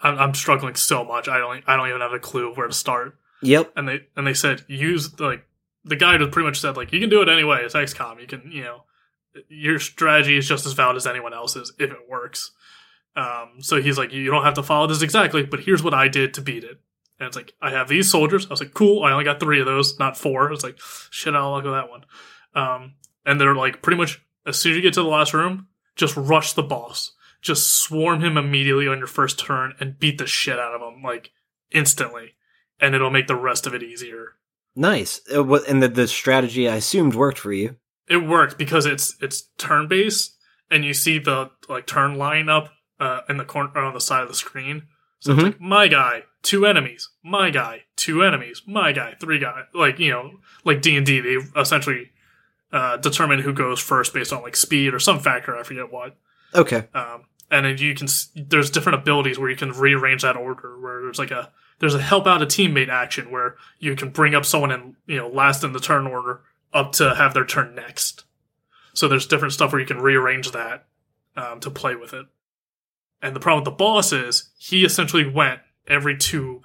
[0.00, 1.28] I'm, I'm struggling so much.
[1.28, 3.72] I don't I don't even have a clue where to start." Yep.
[3.76, 5.46] And they and they said use like
[5.84, 7.62] the guide pretty much said like you can do it anyway.
[7.62, 8.20] It's XCOM.
[8.20, 8.84] You can you know
[9.48, 12.52] your strategy is just as valid as anyone else's if it works.
[13.16, 16.08] Um, so he's like, you don't have to follow this exactly, but here's what I
[16.08, 16.80] did to beat it.
[17.20, 18.46] And it's like, I have these soldiers.
[18.46, 19.04] I was like, cool.
[19.04, 20.52] I only got three of those, not four.
[20.52, 20.78] It's like,
[21.10, 22.04] shit, I'll with that one.
[22.56, 25.68] Um, and they're like, pretty much as soon as you get to the last room,
[25.94, 27.12] just rush the boss.
[27.40, 31.02] Just swarm him immediately on your first turn and beat the shit out of him,
[31.02, 31.30] like
[31.70, 32.34] instantly.
[32.80, 34.32] And it'll make the rest of it easier.
[34.74, 35.20] Nice.
[35.34, 37.76] Uh, what- And the, the strategy I assumed worked for you.
[38.08, 40.36] it worked because it's it's turn based
[40.70, 44.22] and you see the like turn line up uh, in the corner on the side
[44.22, 44.84] of the screen.
[45.20, 45.36] So Mhm.
[45.36, 49.62] it's like my guy, two enemies, my guy, two enemies, my guy, three guy.
[49.72, 52.10] Like you know, like D and D, they essentially
[52.72, 55.56] uh, determine who goes first based on like speed or some factor.
[55.56, 56.16] I forget what.
[56.54, 56.88] Okay.
[56.92, 60.78] Um, and then you can there's different abilities where you can rearrange that order.
[60.80, 64.34] Where there's like a there's a help out a teammate action where you can bring
[64.34, 66.40] up someone in you know last in the turn order
[66.72, 68.24] up to have their turn next.
[68.92, 70.86] So there's different stuff where you can rearrange that
[71.36, 72.26] um, to play with it.
[73.24, 76.60] And the problem with the boss is he essentially went every two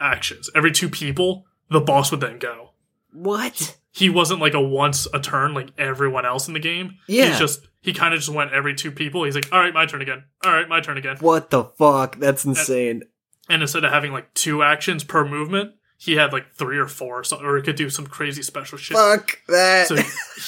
[0.00, 2.70] actions, every two people, the boss would then go.
[3.12, 3.78] What?
[3.92, 6.96] He wasn't like a once a turn like everyone else in the game.
[7.06, 7.26] Yeah.
[7.26, 9.22] He's just he kind of just went every two people.
[9.22, 10.24] He's like, all right, my turn again.
[10.44, 11.16] All right, my turn again.
[11.20, 12.16] What the fuck?
[12.16, 13.04] That's insane.
[13.48, 17.18] And instead of having like two actions per movement, he had like three or four,
[17.18, 18.96] or, something, or he could do some crazy special shit.
[18.96, 19.88] Fuck that.
[19.88, 19.96] So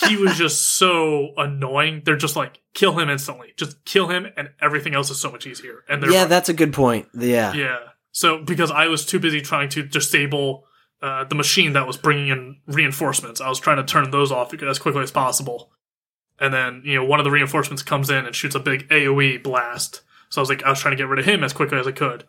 [0.07, 2.03] he was just so annoying.
[2.05, 3.53] They're just like, kill him instantly.
[3.57, 5.85] Just kill him, and everything else is so much easier.
[5.89, 7.09] And they're yeah, like- that's a good point.
[7.19, 7.53] Yeah.
[7.53, 7.79] yeah.
[8.13, 10.67] So because I was too busy trying to disable
[11.03, 14.55] uh, the machine that was bringing in reinforcements, I was trying to turn those off
[14.55, 15.73] as quickly as possible.
[16.39, 19.43] And then you know one of the reinforcements comes in and shoots a big AOE
[19.43, 20.03] blast.
[20.29, 21.89] So I was like, I was trying to get rid of him as quickly as
[21.89, 22.25] I could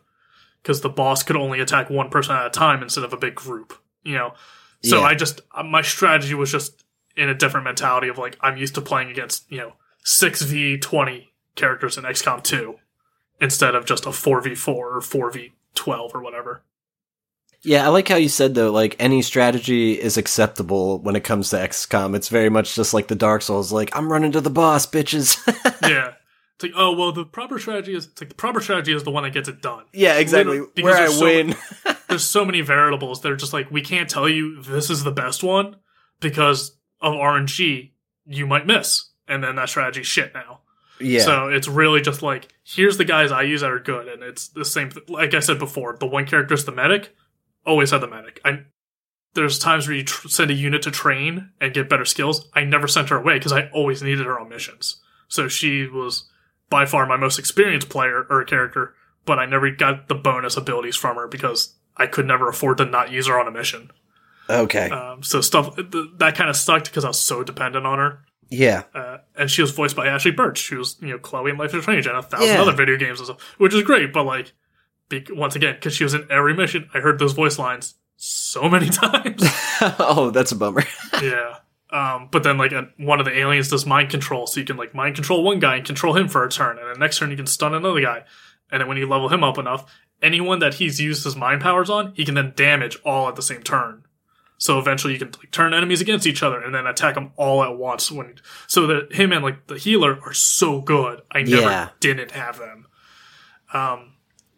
[0.62, 3.34] because the boss could only attack one person at a time instead of a big
[3.34, 3.74] group.
[4.02, 4.34] You know.
[4.82, 5.06] So Yeah.
[5.06, 6.84] I just uh, my strategy was just
[7.16, 10.78] in a different mentality of like I'm used to playing against you know six v
[10.78, 12.76] twenty characters in XCOM two
[13.40, 16.62] instead of just a four v four or four v twelve or whatever.
[17.64, 21.50] Yeah, I like how you said though, like any strategy is acceptable when it comes
[21.50, 22.16] to XCOM.
[22.16, 25.38] It's very much just like the Dark Souls, like I'm running to the boss, bitches.
[25.88, 26.14] yeah,
[26.62, 29.24] it's like oh well, the proper strategy is like the proper strategy is the one
[29.24, 29.84] that gets it done.
[29.92, 30.60] yeah, exactly.
[30.74, 31.56] Because Where I there's so win.
[32.08, 33.22] There's so many variables.
[33.22, 35.76] They're just like we can't tell you this is the best one
[36.20, 37.92] because of RNG.
[38.26, 40.60] You might miss, and then that strategy's shit now.
[41.00, 41.22] yeah.
[41.22, 44.48] So it's really just like here's the guys I use that are good, and it's
[44.48, 44.90] the same.
[44.90, 47.14] Th- like I said before, the one character's the medic.
[47.64, 48.40] Always had the medic.
[48.44, 48.64] I
[49.34, 52.48] there's times where you tr- send a unit to train and get better skills.
[52.52, 55.00] I never sent her away because I always needed her on missions.
[55.28, 56.28] So she was
[56.72, 60.96] by far my most experienced player or character, but I never got the bonus abilities
[60.96, 63.90] from her because I could never afford to not use her on a mission.
[64.50, 64.90] Okay.
[64.90, 68.24] Um, so stuff th- that kind of sucked because I was so dependent on her.
[68.50, 68.82] yeah.
[68.94, 70.58] Uh, and she was voiced by Ashly Burch.
[70.58, 72.60] She was, you know, Chloe in Life is Strange and a thousand Yeah.
[72.62, 74.12] other video games and stuff, which is great.
[74.12, 74.52] But like,
[75.08, 78.68] be- once again, because she was in every mission, I heard those voice lines so
[78.68, 79.42] many times.
[80.00, 80.84] oh, that's a bummer.
[81.22, 81.56] yeah.
[81.92, 84.78] Um, but then like uh, one of the aliens does mind control, so you can
[84.78, 87.30] like mind control one guy and control him for a turn, and the next turn
[87.30, 88.24] you can stun another guy.
[88.70, 89.84] And then when you level him up enough,
[90.22, 93.42] anyone that he's used his mind powers on, he can then damage all at the
[93.42, 94.04] same turn.
[94.56, 97.62] So eventually you can like turn enemies against each other and then attack them all
[97.62, 98.10] at once.
[98.10, 101.88] When so that him and like the healer are so good, I never Yeah.
[102.00, 102.86] didn't have them.
[103.74, 104.14] Um,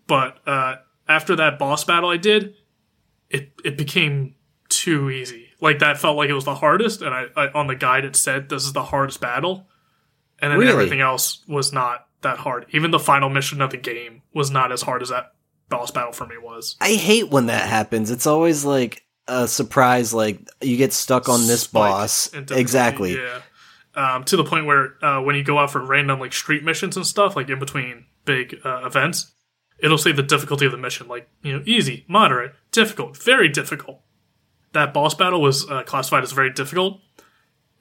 [0.06, 0.76] but uh,
[1.08, 2.54] after that boss battle I did,
[3.30, 4.36] it it became
[4.68, 5.43] too easy.
[5.64, 8.16] Like that felt like it was the hardest, and I, I on the guide it
[8.16, 9.66] said this is the hardest battle,
[10.38, 10.72] and then Really?
[10.72, 12.66] everything else was not that hard.
[12.72, 15.32] Even the final mission of the game was not as hard as that
[15.70, 16.76] boss battle for me was.
[16.82, 18.10] I hate when that happens.
[18.10, 22.34] It's always like a surprise, like you get stuck on this Spike boss.
[22.34, 23.16] Exactly.
[23.16, 23.40] Yeah.
[23.94, 26.96] Um, to the point where uh, when you go out for random like street missions
[26.98, 29.32] and stuff, like in between big uh, events,
[29.82, 34.00] it'll say the difficulty of the mission, like you know, easy, moderate, difficult, very difficult.
[34.74, 37.00] That boss battle was uh, classified as very difficult.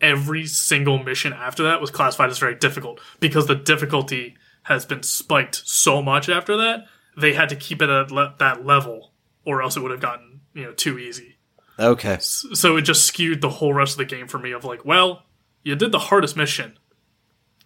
[0.01, 5.03] Every single mission after that was classified as very difficult because the difficulty has been
[5.03, 6.85] spiked so much after that.
[7.17, 9.11] They had to keep it at le- that level,
[9.45, 11.35] or else it would have gotten you know too easy
[11.79, 12.17] Okay.
[12.19, 15.23] so it just skewed the whole rest of the game for me of like well
[15.63, 16.77] you did the hardest mission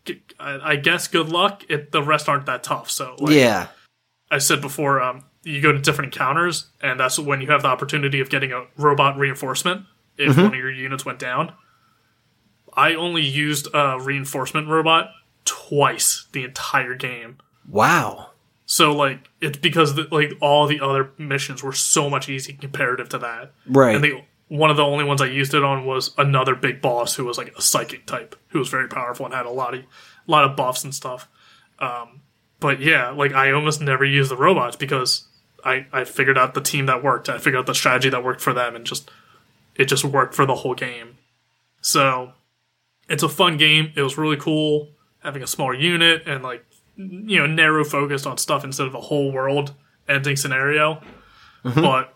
[0.05, 3.67] G- i I guess good luck it, the rest aren't that tough so like yeah.
[4.31, 7.67] i said before um, you go to different encounters and that's when you have the
[7.67, 9.85] opportunity of getting a robot reinforcement
[10.17, 11.53] if one of your units went down
[12.75, 15.11] i only used a reinforcement robot
[15.45, 17.37] twice the entire game
[17.69, 18.31] Wow.
[18.65, 23.09] so like it's because the, like all the other missions were so much easy comparative
[23.09, 23.95] to that Right.
[23.95, 27.15] and the one of the only ones I used it on was another big boss
[27.15, 29.81] who was like a psychic type, who was very powerful and had a lot of
[29.81, 29.85] a
[30.31, 31.27] lot of buffs and stuff.
[31.79, 32.21] Um,
[32.61, 35.27] but yeah, like I almost never used the robots because
[35.63, 37.29] I I figured out the team that worked.
[37.29, 39.09] I figured out the strategy that worked for them, and just
[39.75, 41.17] it just worked for the whole game.
[41.81, 42.33] So
[43.09, 43.91] it's a fun game.
[43.95, 44.89] It was really cool
[45.19, 46.65] having a smaller unit and like
[46.95, 49.73] you know narrow focused on stuff instead of a whole world
[50.07, 51.01] ending scenario.
[51.63, 51.81] Mm-hmm.
[51.81, 52.13] But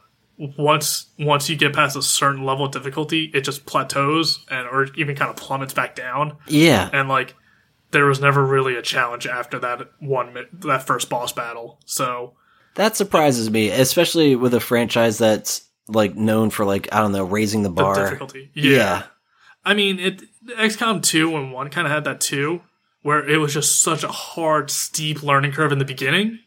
[0.57, 4.87] once once you get past a certain level of difficulty, it just plateaus and or
[4.95, 6.37] even kind of plummets back down.
[6.47, 6.89] yeah.
[6.91, 7.35] And like
[7.91, 11.79] there was never really a challenge after that one that first boss battle.
[11.85, 12.33] So
[12.75, 17.25] That surprises me, especially with a franchise that's like known for like I don't know
[17.25, 17.95] raising the the bar.
[17.95, 19.03] difficulty, yeah.
[19.63, 22.61] I mean, it XCOM two and one kind of had that too,
[23.01, 26.39] where it was just such a hard, steep learning curve in the beginning.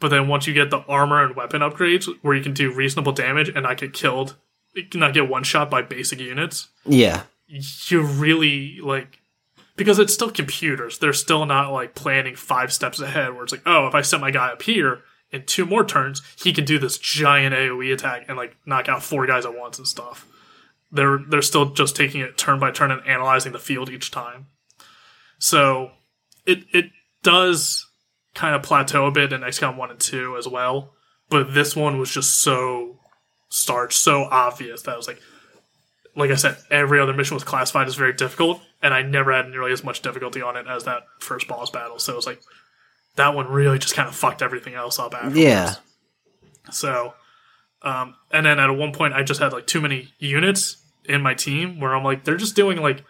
[0.00, 3.12] But then once you get the armor and weapon upgrades, where you can do reasonable
[3.12, 4.36] damage and not get killed,
[4.94, 7.22] not get one shot by basic units, yeah.
[7.48, 9.20] you really like
[9.76, 10.98] because it's still computers.
[10.98, 14.20] They're still not like planning five steps ahead, where it's like, oh, if I set
[14.20, 18.24] my guy up here in two more turns, he can do this giant AOE attack
[18.28, 20.26] and like knock out four guys at once and stuff.
[20.90, 24.46] They're they're still just taking it turn by turn and analyzing the field each time.
[25.38, 25.92] So
[26.46, 26.86] it it
[27.22, 27.86] does
[28.34, 30.94] kind of plateau a bit in XCOM one and two as well,
[31.28, 33.00] but this one was just so
[33.50, 35.20] starch, so obvious that I was like,
[36.14, 39.50] like I said, every other mission was classified as very difficult, and I never had
[39.50, 41.98] nearly as much difficulty on it as that first boss battle.
[41.98, 42.40] So it was like
[43.18, 45.38] that one really just kind of fucked everything else up afterwards.
[45.38, 45.74] Yeah.
[46.70, 47.14] So,
[47.82, 51.34] um, and then at one point, I just had like too many units in my
[51.34, 53.04] team where I'm like, they're just doing like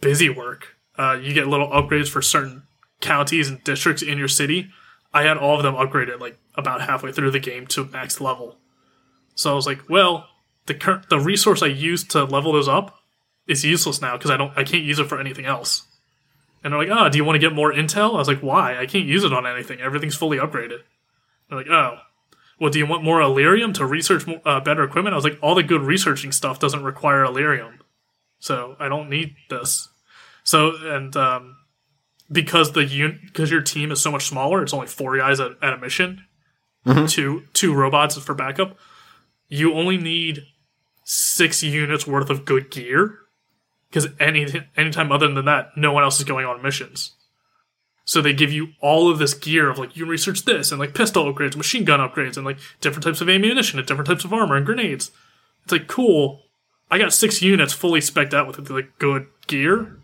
[0.00, 0.68] busy work.
[0.96, 2.62] Uh, you get little upgrades for certain
[3.00, 4.70] counties and districts in your city.
[5.12, 8.58] I had all of them upgraded like about halfway through the game to max level.
[9.34, 10.28] So I was like, well,
[10.66, 12.98] the current the resource I used to level those up
[13.46, 15.86] is useless now because I don't I can't use it for anything else.
[16.64, 18.14] And they're like, oh, do you want to get more intel?
[18.14, 18.78] I was like, why?
[18.78, 19.80] I can't use it on anything.
[19.80, 20.78] Everything's fully upgraded.
[21.48, 21.98] They're like, oh,
[22.58, 25.12] well, do you want more Elerium to research more, uh, better equipment?
[25.12, 27.80] I was like, all the good researching stuff doesn't require Elerium,
[28.38, 29.90] so I don't need this.
[30.42, 31.56] So and um,
[32.32, 35.52] because the un- because your team is so much smaller, it's only four guys at,
[35.62, 36.24] at a mission,
[37.08, 38.78] two two robots for backup.
[39.48, 40.44] You only need
[41.02, 43.18] six units worth of good gear
[43.94, 47.12] because any anytime other than that, no one else is going on missions.
[48.04, 50.94] So they give you all of this gear of like you research this and like
[50.94, 54.32] pistol upgrades, machine gun upgrades, and like different types of ammunition and different types of
[54.32, 55.12] armor and grenades.
[55.62, 56.42] It's like cool,
[56.90, 59.96] I got six units fully specced out with like good gear.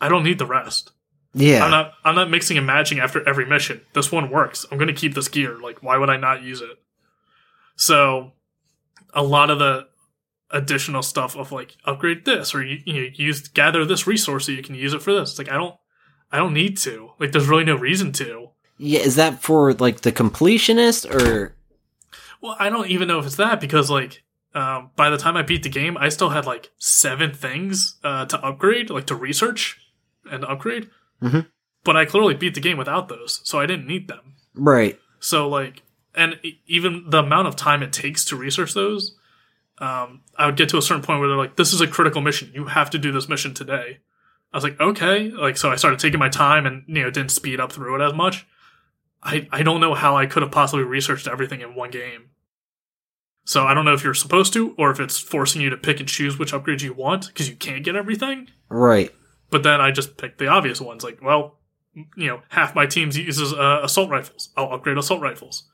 [0.00, 0.90] I don't need the rest.
[1.32, 1.64] Yeah.
[1.64, 3.80] I'm not I'm not mixing and matching after every mission.
[3.92, 4.66] This one works.
[4.72, 5.56] I'm gonna keep this gear.
[5.60, 6.78] Like, why would I not use it?
[7.76, 8.32] So
[9.14, 9.86] a lot of the
[10.52, 14.52] additional stuff of like upgrade this or you, you know, use gather this resource so
[14.52, 15.30] you can use it for this.
[15.30, 15.74] It's like I don't
[16.32, 17.12] I don't need to.
[17.18, 18.50] Like there's really no reason to.
[18.78, 21.54] yeah, is that for like the completionist or
[22.40, 24.22] Well, I don't even know if it's that because like
[24.54, 28.26] um, by the time I beat the game, I still had like seven things uh,
[28.26, 29.78] to upgrade, like to research
[30.30, 30.90] and upgrade.
[31.22, 31.46] Mhm.
[31.84, 34.34] But I clearly beat the game without those, so I didn't need them.
[34.54, 34.98] right?
[35.20, 35.82] So like,
[36.14, 39.14] and even the amount of time it takes to research those,
[39.80, 42.20] um, I would get to a certain point where they're like, "This is a critical
[42.20, 42.50] mission.
[42.54, 43.98] You have to do this mission today."
[44.52, 47.30] I was like, "Okay." Like, so I started taking my time and you know didn't
[47.30, 48.46] speed up through it as much.
[49.22, 52.30] I I don't know how I could have possibly researched everything in one game.
[53.44, 55.98] So I don't know if you're supposed to or if it's forcing you to pick
[55.98, 58.48] and choose which upgrades you want because you can't get everything.
[58.68, 59.12] Right.
[59.50, 61.02] But then I just picked the obvious ones.
[61.02, 61.58] Like, well,
[61.94, 64.50] you know, half my team uses uh, assault rifles.
[64.56, 65.64] I'll upgrade assault rifles.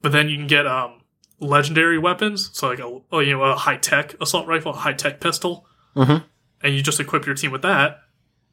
[0.00, 1.02] But then you can get um,
[1.40, 4.92] legendary weapons, so like a oh, you know a high tech assault rifle, a high
[4.92, 6.24] tech pistol, Mhm.
[6.62, 8.00] and you just equip your team with that.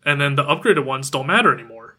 [0.05, 1.97] And then the upgraded ones don't matter anymore.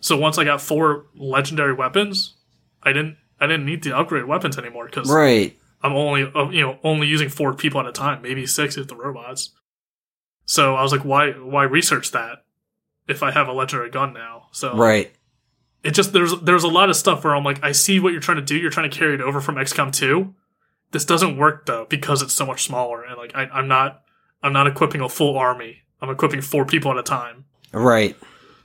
[0.00, 2.34] So once I got four legendary weapons,
[2.82, 5.56] I didn't I didn't need the upgraded weapons anymore because Right.
[5.82, 8.88] I'm only uh, you know only using four people at a time, maybe six if
[8.88, 9.50] the robots.
[10.44, 12.44] So I was like, why why research that
[13.06, 14.48] if I have a legendary gun now?
[14.52, 15.12] So Right.
[15.82, 18.20] It just there's there's a lot of stuff where I'm like, I see what you're
[18.20, 18.56] trying to do.
[18.56, 20.34] You're trying to carry it over from XCOM 2.
[20.92, 24.02] This doesn't work though because it's so much smaller and like I, I'm not
[24.42, 25.82] I'm not equipping a full army.
[26.02, 27.44] I'm equipping four people at a time.
[27.72, 28.16] Right.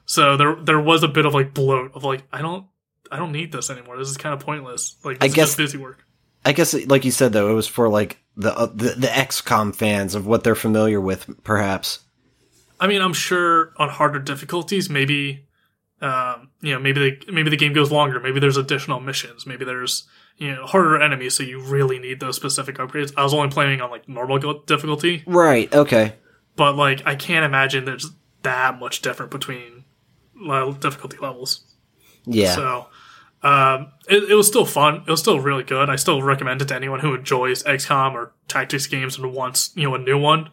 [0.06, 2.65] So there there was a bit of like bloat of like I don't
[3.12, 3.97] I don't need this anymore.
[3.97, 4.97] This is kind of pointless.
[5.04, 6.06] Like I this is guess- just busy work.
[6.47, 9.75] I guess, like you said, though, it was for like the uh, the, the XCOM
[9.75, 12.01] fans of what they're familiar with, perhaps.
[12.80, 15.44] I mean, I'm sure on harder difficulties, maybe,
[16.01, 18.19] um, you know, maybe the maybe the game goes longer.
[18.19, 19.45] Maybe there's additional missions.
[19.45, 23.13] Maybe there's you know harder enemies, so you really need those specific upgrades.
[23.17, 25.73] I was only playing on like normal difficulty, Right.
[25.73, 26.13] Okay.
[26.55, 28.10] but like I can't imagine there's
[28.43, 29.86] that much different between
[30.79, 31.65] difficulty levels.
[32.25, 32.55] Yeah.
[32.55, 32.88] So.
[33.43, 35.03] Um, it, it was still fun.
[35.05, 35.88] It was still really good.
[35.88, 39.84] I still recommend it to anyone who enjoys XCOM or tactics games and wants, you
[39.88, 40.49] know, a new one.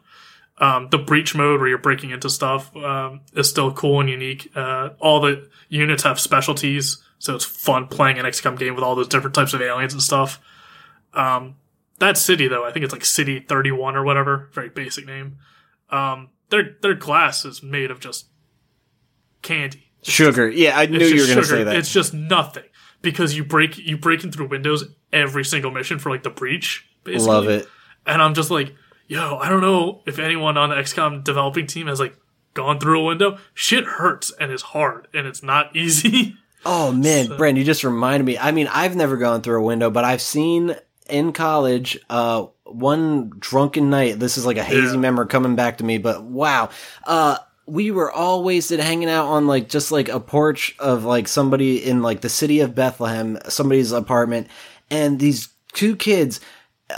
[0.59, 4.51] Um, the breach mode where you're breaking into stuff um, is still cool and unique.
[4.55, 8.95] Uh, all the units have specialties, so it's fun playing an XCOM game with all
[8.95, 10.41] those different types of aliens and stuff.
[11.15, 11.57] Um,
[11.99, 15.39] that city, though, I think it's like City 31 or whatever, very basic name.
[15.91, 18.27] Um, their their glass is made of just
[19.41, 19.91] candy.
[20.03, 20.49] Sugar.
[20.49, 21.77] Yeah, I knew It's you were just going to say that.
[21.77, 22.65] It's just nothing
[23.03, 26.89] because you break you break in through windows every single mission for like the breach.
[27.05, 27.27] Basically.
[27.27, 27.69] Love it.
[28.07, 28.75] And I'm just like,
[29.09, 32.17] yo, I don't know if anyone on the XCOM developing team has like
[32.55, 33.39] gone through a window.
[33.55, 36.37] Shit hurts and is hard and it's not easy.
[36.65, 38.39] Oh man, Brent, you just reminded me.
[38.39, 40.77] I mean, I've never gone through a window, but I've seen
[41.11, 44.19] in college uh one drunken night.
[44.19, 45.01] This is like a hazy Yeah.
[45.01, 46.71] memory coming back to me, but wow.
[47.05, 51.29] Uh we were all wasted hanging out on like just like a porch of like
[51.29, 54.49] somebody in like the city of Bethlehem, somebody's apartment,
[54.91, 56.41] and these two kids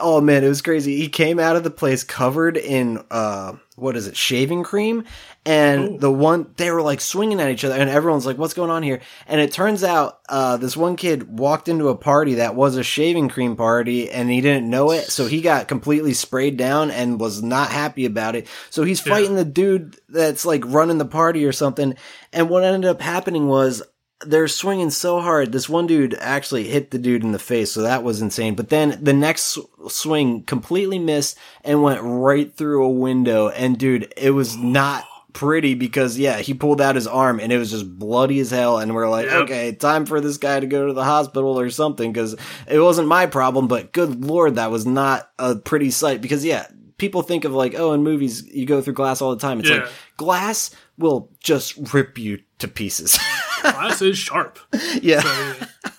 [0.00, 0.96] Oh man, it was crazy.
[0.96, 5.02] He came out of the place covered in uh what is it, shaving cream,
[5.44, 5.98] and Ooh.
[5.98, 8.82] the one they were like swinging at each other, and everyone's like, "What's going on
[8.84, 12.76] here?" And it turns out uh this one kid walked into a party that was
[12.76, 16.90] a shaving cream party, and he didn't know it, so he got completely sprayed down
[16.90, 18.46] and was not happy about it.
[18.70, 19.14] So he's Yeah.
[19.14, 21.96] fighting the dude that's like running the party or something,
[22.32, 23.82] and what ended up happening was
[24.26, 25.52] they're swinging so hard.
[25.52, 28.54] This one dude actually hit the dude in the face, so that was insane.
[28.54, 29.58] But then the next
[29.88, 33.48] swing completely missed and went right through a window.
[33.48, 37.58] And dude, it was not pretty because yeah, he pulled out his arm and it
[37.58, 38.78] was just bloody as hell.
[38.78, 39.42] And we're like, Yep.
[39.42, 42.36] okay, time for this guy to go to the hospital or something because
[42.68, 43.66] it wasn't my problem.
[43.66, 46.66] But good lord, that was not a pretty sight because yeah.
[46.96, 49.58] People think of like, oh, in movies you go through glass all the time.
[49.58, 49.78] It's Yeah.
[49.78, 53.18] like glass will just rip you to pieces.
[53.62, 54.58] Glass is sharp.
[55.00, 55.22] yeah.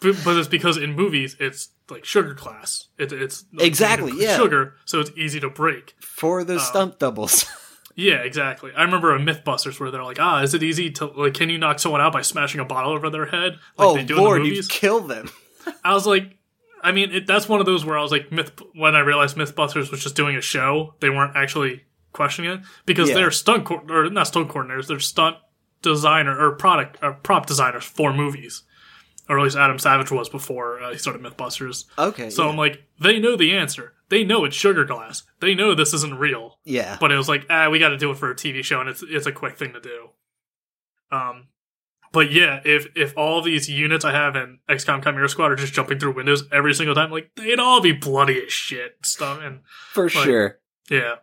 [0.02, 2.88] but, but it's because in movies it's like sugar glass.
[2.98, 4.38] It, it's like, Exactly, you yeah.
[4.38, 5.96] sugar, so it's easy to break.
[6.00, 7.46] for the stunt doubles.
[7.98, 8.72] Yeah, exactly.
[8.76, 11.34] I remember a MythBusters where they're like, ah, is it easy to like?
[11.34, 14.04] Can you knock someone out by smashing a bottle over their head like oh they
[14.04, 14.68] do lord, in the you movies?
[14.68, 15.30] kill them.
[15.86, 16.38] I was like,
[16.84, 18.52] I mean, it, that's one of those where I was like, Myth.
[18.74, 21.86] When I realized MythBusters was just doing a show, they weren't actually
[22.16, 23.16] questioning it because Yeah.
[23.16, 25.38] they're stunt co- or not stunt coordinators, they're stunt
[25.84, 28.64] designer or product or prop designers for movies.
[29.28, 31.86] or at least Adam Savage was before uh, he started MythBusters.
[31.98, 32.30] Okay.
[32.30, 32.50] So yeah.
[32.52, 33.94] I'm like, they know the answer.
[34.10, 35.24] They know it's sugar glass.
[35.40, 36.60] They know this isn't real.
[36.64, 36.98] yeah.
[37.00, 38.88] But it was like, ah, we got to do it for a TV show, and
[38.90, 40.10] it's it's a quick thing to do.
[41.12, 41.48] Um,
[42.12, 45.74] but yeah, if if all these units I have in XCOM Chimera Squad are just
[45.74, 49.40] jumping through windows every single time, like they'd all be bloody as shit and stuff.
[49.42, 49.62] And
[49.92, 50.60] For sure.
[50.90, 51.16] yeah,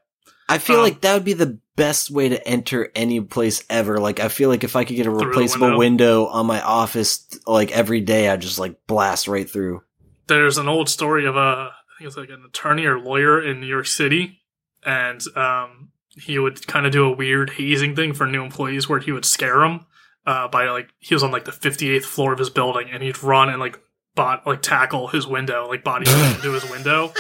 [0.53, 3.99] I feel um, like that would be the best way to enter any place ever.
[3.99, 6.27] Like, I feel like if I could get a replaceable window.
[6.27, 9.83] on my office, like every day, I'd just like blast right through.
[10.27, 13.61] there's an old story of a I think it's like an attorney or lawyer in
[13.61, 14.41] New York City,
[14.85, 19.01] and um, he would kind of do a weird hazing thing for new employees where
[19.01, 19.87] he would scare them
[20.27, 23.23] uh, by like he was on like the 58th floor of his building and he'd
[23.23, 23.81] run and like
[24.15, 27.13] bot like tackle his window like body into his window.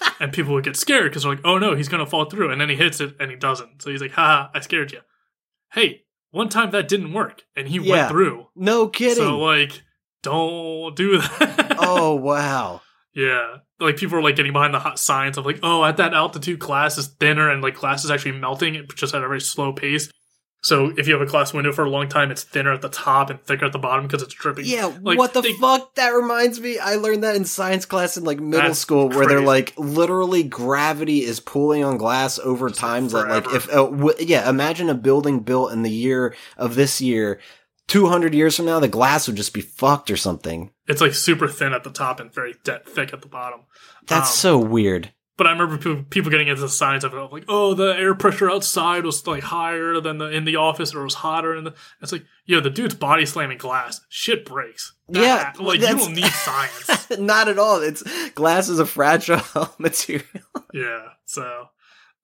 [0.20, 2.60] And people would get scared because they're like, "Oh no, he's gonna fall through!" And
[2.60, 3.80] then he hits it, and he doesn't.
[3.82, 5.00] So he's like, "Ha, I scared you."
[5.72, 7.90] Hey, one time that didn't work, and he Yeah.
[7.96, 8.48] went through.
[8.54, 9.16] No kidding.
[9.24, 9.82] So like,
[10.22, 11.76] don't do that.
[11.78, 12.82] oh, wow.
[13.14, 13.56] Yeah.
[13.78, 16.58] Like people are like getting behind the hot science of like, oh, at that altitude
[16.58, 19.72] glass is thinner and like glass is actually melting it just at a very slow
[19.72, 20.10] pace.
[20.62, 22.90] So if you have a glass window for a long time, it's thinner at the
[22.90, 24.66] top and thicker at the bottom because it's dripping.
[24.66, 25.94] Yeah, Like, what the they- fuck?
[25.94, 26.78] That reminds me.
[26.78, 31.24] I learned that in science class in like middle school, where they're like literally gravity
[31.24, 34.94] is pulling on glass over Just times that like if uh, w- yeah, imagine a
[34.94, 37.40] building built in the year of this year,
[37.88, 40.70] two hundred years from now, the glass would just be fucked or something.
[40.86, 43.60] It's like super thin at the top and very de- thick at the bottom.
[44.06, 45.12] That's Um, so weird.
[45.40, 45.78] But I remember
[46.10, 49.42] people, getting into the science of it, like, oh, the air pressure outside was like
[49.42, 51.54] higher than the in the office, or it was hotter.
[51.54, 51.72] And
[52.02, 54.92] it's like, yo, the dude's body slamming glass, shit breaks.
[55.08, 57.08] Yeah, like you don't need science.
[57.18, 57.80] Not at all.
[57.80, 59.40] It's glass is a fragile
[59.78, 60.26] material.
[60.74, 61.06] yeah.
[61.24, 61.68] So,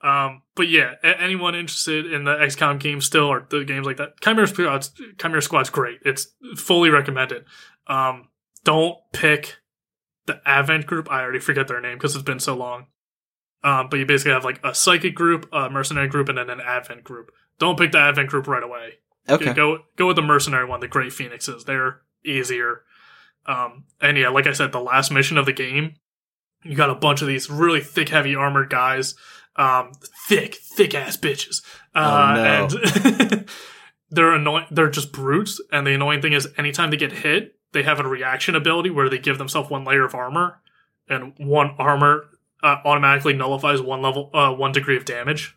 [0.03, 3.97] um, but yeah, a- anyone interested in the XCOM game still or the games like
[3.97, 6.01] that, Chimera Squad's Chimera Squad's great.
[6.05, 7.47] It's fully recommended.
[7.87, 8.29] Um,
[8.63, 9.57] don't pick
[10.27, 11.11] the Advent group.
[11.11, 12.89] I already forget their name because it's been so long.
[13.65, 16.61] Um, but you basically have like a psychic group, a mercenary group, and then an
[16.61, 17.31] Advent group.
[17.59, 18.95] Don't pick the Advent group right away.
[19.29, 19.53] Okay.
[19.55, 21.65] Go go with the mercenary one, the Gray Phoenixes.
[21.65, 22.83] They're easier.
[23.47, 25.95] Um, and yeah, like I said, the last mission of the game,
[26.65, 29.15] you got a bunch of these really thick, heavy armored guys,
[29.57, 29.93] um,
[30.29, 31.63] thick, thick ass bitches.
[31.95, 32.79] Uh, Oh, no.
[33.21, 33.49] And
[34.11, 34.67] they're annoying.
[34.71, 35.61] They're just brutes.
[35.73, 39.09] And the annoying thing is, anytime they get hit, they have a reaction ability where
[39.09, 40.61] they give themselves one layer of armor,
[41.09, 42.27] and one armor
[42.67, 45.57] uh, automatically nullifies one level, uh, one degree of damage.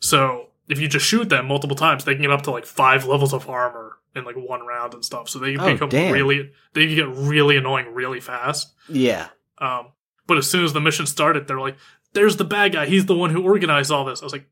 [0.00, 3.06] So if you just shoot them multiple times, they can get up to like five
[3.06, 5.28] levels of armor in like one round and stuff.
[5.28, 6.12] So they Oh, become damn.
[6.12, 8.74] really, they can get really annoying really fast.
[8.88, 9.28] Yeah.
[9.58, 9.88] Um,
[10.26, 11.76] but as soon as the mission started, they're like,
[12.12, 12.86] "There's the bad guy.
[12.86, 14.48] He's the one who organized all this." I was like,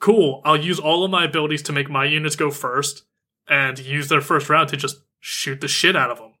[0.00, 0.42] "Cool.
[0.44, 3.04] I'll use all of my abilities to make my units go first,
[3.48, 6.32] and use their first round to just shoot the shit out of them."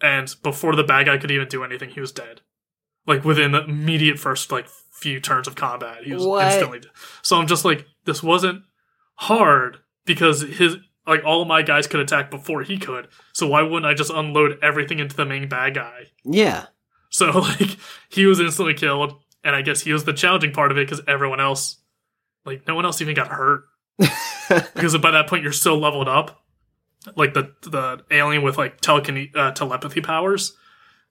[0.00, 2.40] And before the bad guy could even do anything, he was dead.
[3.10, 6.46] Like within the immediate first like few turns of combat, he was What?
[6.46, 6.78] instantly.
[6.80, 6.90] Dead.
[7.22, 8.62] So I'm just like, this wasn't
[9.14, 13.08] hard because his like all of my guys could attack before he could.
[13.32, 16.04] So why wouldn't I just unload everything into the main bad guy?
[16.24, 16.66] Yeah.
[17.08, 17.76] So like
[18.08, 21.02] he was instantly killed, and I guess he was the challenging part of it because
[21.08, 21.78] everyone else,
[22.44, 23.64] like no one else even got hurt
[24.74, 26.44] because by that point you're so leveled up,
[27.16, 30.52] like the the alien with like telekine- uh, telepathy powers.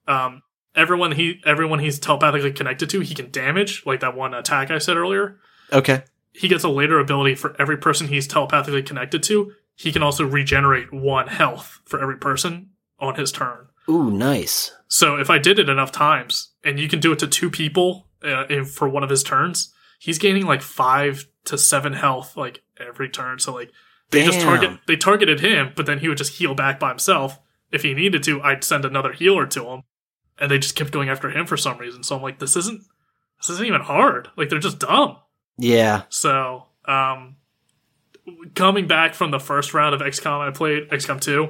[0.08, 0.42] Um,
[0.74, 3.84] everyone he everyone he's telepathically connected to, he can damage.
[3.86, 5.38] Like that one attack I said earlier.
[5.72, 6.04] okay.
[6.32, 9.52] He gets a later ability for every person he's telepathically connected to.
[9.74, 13.66] He can also regenerate one health for every person on his turn.
[13.88, 14.72] Ooh, nice.
[14.86, 18.06] So if I did it enough times, and you can do it to two people
[18.22, 23.08] uh, for one of his turns, he's gaining like five to seven health like every
[23.08, 23.38] turn.
[23.40, 23.72] So like
[24.10, 27.40] they just target they targeted him, but then he would just heal back by himself.
[27.72, 29.82] If he needed to, I'd send another healer to him,
[30.40, 32.02] and they just kept going after him for some reason.
[32.02, 32.82] So I'm like, this isn't
[33.38, 34.28] this isn't even hard.
[34.36, 35.16] Like they're just dumb.
[35.58, 36.02] Yeah.
[36.08, 37.36] So, um,
[38.54, 41.44] coming back from the first round of XCOM, I played XCOM 2,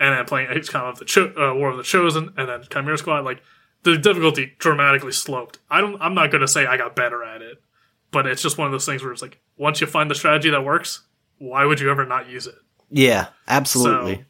[0.00, 2.98] and then playing XCOM of the Cho- uh, War of the Chosen, and then Chimera
[2.98, 3.24] Squad.
[3.24, 3.42] Like
[3.82, 5.58] the difficulty dramatically sloped.
[5.70, 6.00] I don't.
[6.00, 7.62] I'm not going to say I got better at it,
[8.10, 10.50] but it's just one of those things where it's like once you find the strategy
[10.50, 11.06] that works,
[11.38, 12.56] why would you ever not use it?
[12.90, 13.28] Yeah.
[13.46, 14.16] Absolutely.
[14.16, 14.22] So,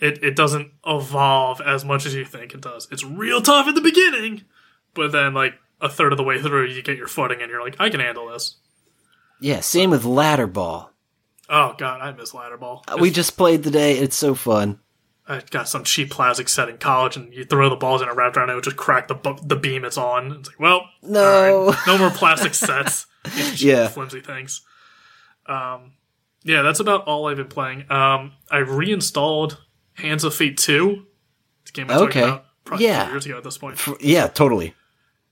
[0.00, 2.88] it it doesn't evolve as much as you think it does.
[2.90, 4.42] It's real tough at the beginning,
[4.94, 7.62] but then like a third of the way through, you get your footing, and you're
[7.62, 8.56] like, I can handle this.
[9.40, 9.60] yeah.
[9.60, 10.92] Same with ladder ball.
[11.48, 12.84] Oh god, I miss ladder ball.
[12.86, 13.98] Uh, We just played today.
[13.98, 14.78] It's so fun.
[15.28, 18.14] I got some cheap plastic set in college, and you throw the balls in a
[18.14, 20.32] wrapped around it, it would just crack the bu- the beam it's on.
[20.32, 21.68] It's like, well, No.
[21.68, 23.06] right, no more plastic sets.
[23.56, 23.88] Yeah.
[23.88, 24.62] flimsy things.
[25.46, 25.92] Um,
[26.42, 27.90] yeah, that's about all I've been playing.
[27.92, 29.58] Um, I reinstalled
[30.00, 31.06] Hands of Fate two
[31.66, 32.22] The game I talked Okay.
[32.22, 33.10] about probably Yeah.
[33.10, 33.78] years ago at this point.
[34.00, 34.74] Yeah, totally.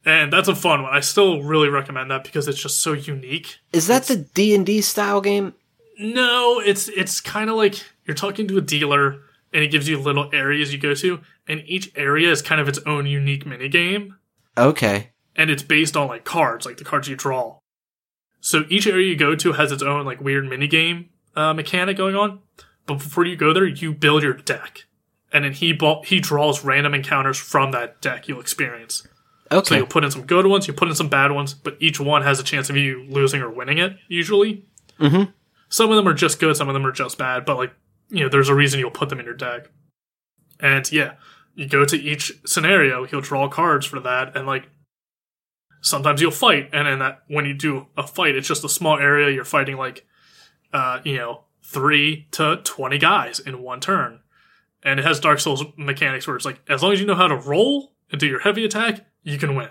[0.04, 0.94] And that's a fun one.
[0.94, 3.58] I still really recommend that because it's just so unique.
[3.72, 5.54] Is that the D and D style game?
[5.98, 7.74] No, it's it's kind of like
[8.06, 9.20] you're talking to a dealer
[9.52, 12.68] and it gives you little areas you go to, and each area is kind of
[12.68, 14.14] its own unique mini game,
[14.56, 15.10] Okay.
[15.34, 17.58] and it's based on like cards, like the cards you draw.
[18.40, 21.96] So each area you go to has its own like weird mini game uh, mechanic
[21.96, 22.40] going on.
[22.89, 24.86] But before you go there, you build your deck,
[25.30, 29.07] and then he bought, he draws random encounters from that deck you'll experience.
[29.53, 29.68] Okay.
[29.68, 32.01] So you'll put in some good ones, you put in some bad ones, but each
[32.01, 34.64] one has a chance of you losing or winning it, usually.
[34.99, 35.32] Mhm.
[35.68, 37.74] Some of them are just good, some of them are just bad, but like,
[38.09, 39.70] you know, there's a reason you'll put them in your deck.
[40.59, 41.12] And yeah,
[41.55, 44.68] you go to each scenario, he'll draw cards for that, and like,
[45.82, 48.99] sometimes you'll fight, and then that, when you do a fight, it's just a small
[48.99, 50.07] area, you're fighting like,
[50.72, 54.20] uh, you know, three to 20 guys in one turn.
[54.82, 57.28] And it has Dark Souls mechanics where it's like, as long as you know how
[57.28, 59.68] to roll and do your heavy attack, you can win.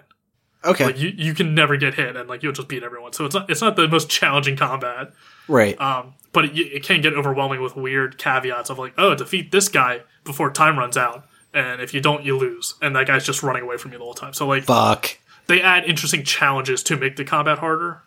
[0.63, 0.85] Okay.
[0.85, 3.13] Like you, you can never get hit, and like you'll just beat everyone.
[3.13, 5.13] So it's not it's not the most challenging combat,
[5.47, 5.79] right.
[5.79, 9.69] um, but it, it can get overwhelming with weird caveats of like, oh, defeat this
[9.69, 13.43] guy before time runs out, and if you don't, you lose, and that guy's just
[13.43, 14.33] running away from you the whole time.
[14.33, 15.19] So like Fuck.
[15.45, 18.01] they add interesting challenges to make the combat harder.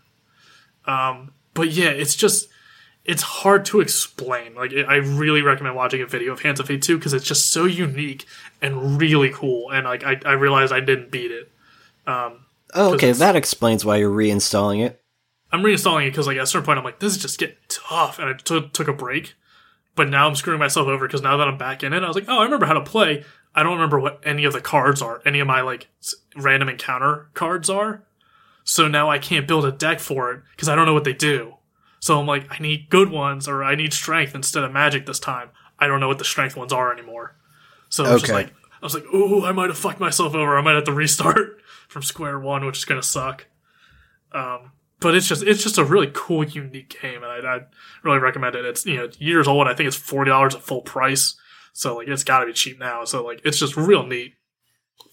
[0.86, 2.48] Um, but yeah, it's just
[3.04, 4.54] it's hard to explain.
[4.54, 7.50] Like I really recommend watching a video of Hands of Fate 2 because it's just
[7.52, 8.26] so unique
[8.60, 9.70] and really cool.
[9.70, 11.50] And like I, I realized I didn't beat it.
[12.06, 13.10] Um, Oh, okay.
[13.12, 15.02] That explains why you're reinstalling it.
[15.52, 17.56] I'm reinstalling it because like at a certain point I'm like this is just getting
[17.68, 19.34] tough, and I took took a break.
[19.96, 22.14] But now I'm screwing myself over because now that I'm back in it, I was
[22.14, 23.24] like, oh, I remember how to play.
[23.56, 26.68] I don't remember what any of the cards are, any of my like s- random
[26.68, 28.04] encounter cards are.
[28.62, 31.12] So now I can't build a deck for it because I don't know what they
[31.12, 31.54] do.
[32.00, 35.20] So I'm like, I need good ones or I need strength instead of magic this
[35.20, 35.50] time.
[35.78, 37.36] I don't know what the strength ones are anymore.
[37.88, 40.56] So I was just like, I was like, ooh, I might have fucked myself over.
[40.56, 43.46] I might have to restart from square one, which is gonna suck.
[44.32, 47.60] Um, but it's just it's just a really cool, unique game, and I, I
[48.02, 48.64] really recommend it.
[48.64, 49.66] It's you know years old.
[49.66, 51.34] I think it's forty dollars at full price,
[51.72, 53.04] so like it's got to be cheap now.
[53.04, 54.34] So like it's just real neat.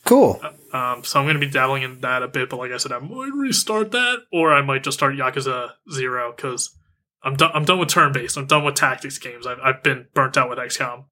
[0.05, 0.39] Cool.
[0.71, 2.91] Um, so I'm going to be dabbling in that a bit, but like I said,
[2.91, 6.76] I might restart that, or I might just start Yakuza Zero because
[7.23, 7.51] I'm done.
[7.53, 8.37] I'm done with turn based.
[8.37, 9.47] I'm done with tactics games.
[9.47, 11.05] I've I've been burnt out with XCOM,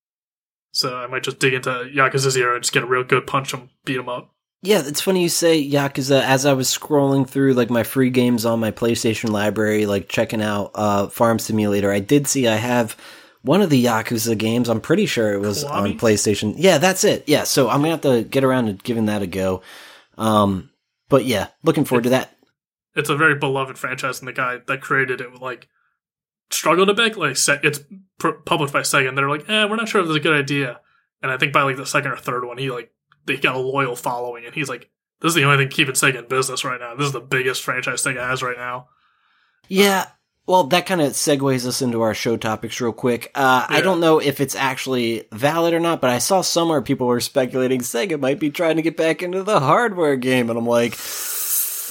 [0.71, 3.51] so I might just dig into Yakuza Zero and just get a real good punch
[3.51, 4.31] them, beat them up.
[4.61, 6.21] Yeah, it's funny you say Yakuza.
[6.21, 10.41] As I was scrolling through like my free games on my PlayStation library, like checking
[10.41, 12.97] out uh, Farm Simulator, I did see I have
[13.41, 14.69] one of the Yakuza games.
[14.69, 16.55] I'm pretty sure it was on PlayStation.
[16.57, 17.25] Yeah, that's it.
[17.27, 19.61] Yeah, so I'm gonna have to get around to giving that a go.
[20.17, 20.71] Um,
[21.09, 22.35] but yeah, looking forward to that.
[22.95, 25.67] it's a very beloved franchise, and the guy that created it like
[26.49, 27.17] struggled a bit.
[27.17, 27.79] Like it's
[28.19, 30.35] pr- published by Sega, and they're like, "Eh, we're not sure if it's a good
[30.35, 30.79] idea."
[31.21, 32.91] And I think by like the second or third one, he like
[33.25, 34.89] they got a loyal following, and he's like,
[35.21, 36.95] "This is the only thing keeping Sega in business right now.
[36.95, 38.87] This is the biggest franchise Sega has right now."
[39.67, 40.07] Yeah.
[40.47, 43.31] Well, that kind of segues us into our show topics real quick.
[43.33, 47.07] Uh, I don't know if it's actually valid or not, but I saw somewhere people
[47.07, 50.67] were speculating Sega might be trying to get back into the hardware game, and I'm
[50.67, 50.93] like,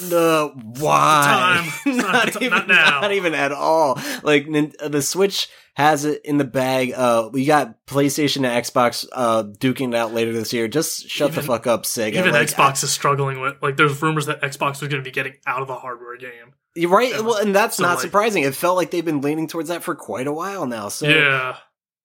[0.03, 1.71] no, why?
[1.85, 1.97] Time.
[1.97, 3.01] Not not, even, not now.
[3.01, 3.99] not even at all.
[4.23, 6.93] Like the Switch has it in the bag.
[6.95, 10.69] Uh, we got PlayStation and Xbox uh, duking it out later this year.
[10.69, 12.15] Just shut the fuck up, Sega.
[12.15, 13.77] Even Like, Xbox is struggling with like.
[13.77, 16.55] There's rumors that Xbox was going to be getting out of the hardware game.
[16.77, 17.11] You're right.
[17.13, 17.21] Yeah.
[17.21, 18.43] Well, and that's So, not like- surprising.
[18.45, 20.89] It felt like they've been leaning towards that for quite a while now.
[20.89, 21.57] So yeah,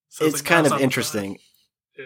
[0.10, 1.38] So it's like, kind of interesting.
[1.98, 2.06] Yeah.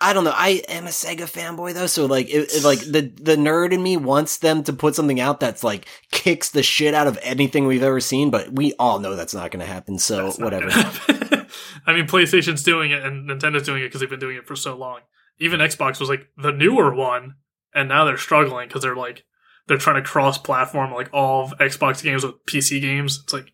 [0.00, 0.32] I don't know.
[0.34, 3.82] I am a Sega fanboy though, so like, it, it- like the the nerd in
[3.82, 7.66] me wants them to put something out that's like kicks the shit out of anything
[7.66, 8.30] we've ever seen.
[8.30, 9.98] But we all know that's not going to happen.
[9.98, 10.68] So whatever.
[11.86, 14.56] I mean, PlayStation's doing it and Nintendo's doing it because they've been doing it for
[14.56, 15.00] so long.
[15.38, 17.36] Even Xbox was like the newer one,
[17.74, 19.24] and now they're struggling because they're like
[19.66, 23.20] they're trying to cross-platform like all of Xbox games with PC games.
[23.24, 23.52] It's like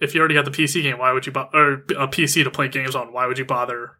[0.00, 2.44] if you already got the PC game, why would you bo- or uh, a PC
[2.44, 3.12] to play games on?
[3.12, 3.98] Why would you bother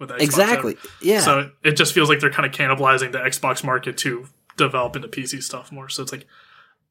[0.00, 0.20] with Xbox?
[0.20, 0.76] exactly.
[1.00, 1.20] Yeah.
[1.20, 4.26] So it, it just feels like they're kind of cannibalizing the Xbox market to
[4.56, 5.88] develop into PC stuff more.
[5.88, 6.26] So it's like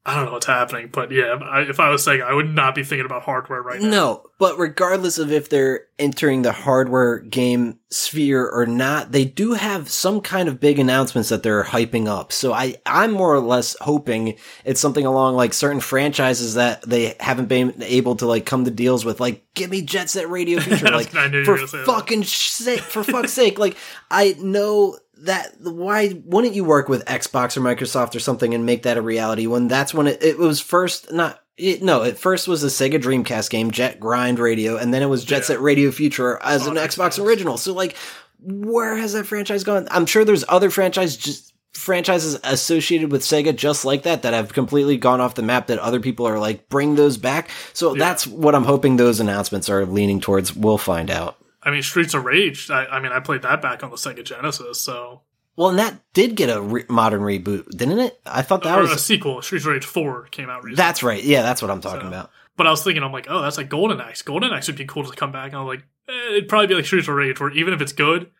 [0.06, 2.74] I don't know what's happening, but yeah, I, if I was saying, I would not
[2.74, 3.90] be thinking about hardware right now.
[3.90, 9.52] No, but regardless of if they're entering the hardware game sphere or not, they do
[9.52, 12.32] have some kind of big announcements that they're hyping up.
[12.32, 17.14] So I, I'm more or less hoping it's something along like certain franchises that they
[17.20, 19.20] haven't been able to like come to deals with.
[19.20, 20.86] Like, give me Jet Set Radio Future.
[20.90, 21.86] Like, I knew you were for gonna say that.
[21.86, 23.58] fucking sake, for fuck's sake.
[23.58, 23.76] Like,
[24.10, 28.82] I know that why wouldn't you work with Xbox or Microsoft or something and make
[28.84, 32.48] that a reality when that's when it, it was first not it, no, at first
[32.48, 35.42] was a Sega Dreamcast game, Jet Grind Radio, and then it was Jet Yeah.
[35.42, 37.24] Set Radio Future as On an oh, Xbox Xbox.
[37.24, 37.56] original.
[37.58, 37.96] So like
[38.42, 39.86] where has that franchise gone?
[39.90, 44.52] I'm sure there's other franchise just franchises associated with Sega just like that that have
[44.52, 47.48] completely gone off the map that other people are like bring those back.
[47.74, 47.98] So Yeah.
[47.98, 50.56] that's what I'm hoping those announcements are leaning towards.
[50.56, 51.36] We'll find out.
[51.62, 52.70] I mean, Streets of Rage.
[52.70, 55.22] I, I mean, I played that back on the Sega Genesis, so
[55.56, 58.18] Well, and that did get a re- modern reboot, didn't it?
[58.24, 59.42] I thought that or was a sequel.
[59.42, 60.76] Streets of Rage Four came out recently.
[60.76, 61.22] That's right.
[61.22, 62.30] Yeah, that's what I'm talking So- about.
[62.56, 64.20] But I was thinking, I'm like, oh, that's like Golden Axe.
[64.20, 65.46] Golden Axe would be cool to come back.
[65.52, 67.80] And I was like, eh, it'd probably be like Streets of Rage, where even if
[67.80, 68.30] it's good,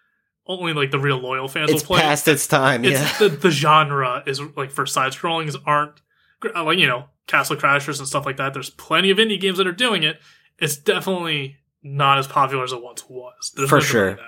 [0.46, 2.00] only like the real loyal fans It's will play.
[2.00, 2.02] It.
[2.02, 2.84] Past its time.
[2.84, 3.28] it's Yeah.
[3.28, 6.02] the, the genre is like for side scrollings aren't
[6.54, 8.52] uh, like you know Castle Crashers and stuff like that.
[8.52, 10.18] There's plenty of indie games that are doing it.
[10.58, 13.52] It's definitely not as popular as it once was.
[13.56, 14.18] There's For sure.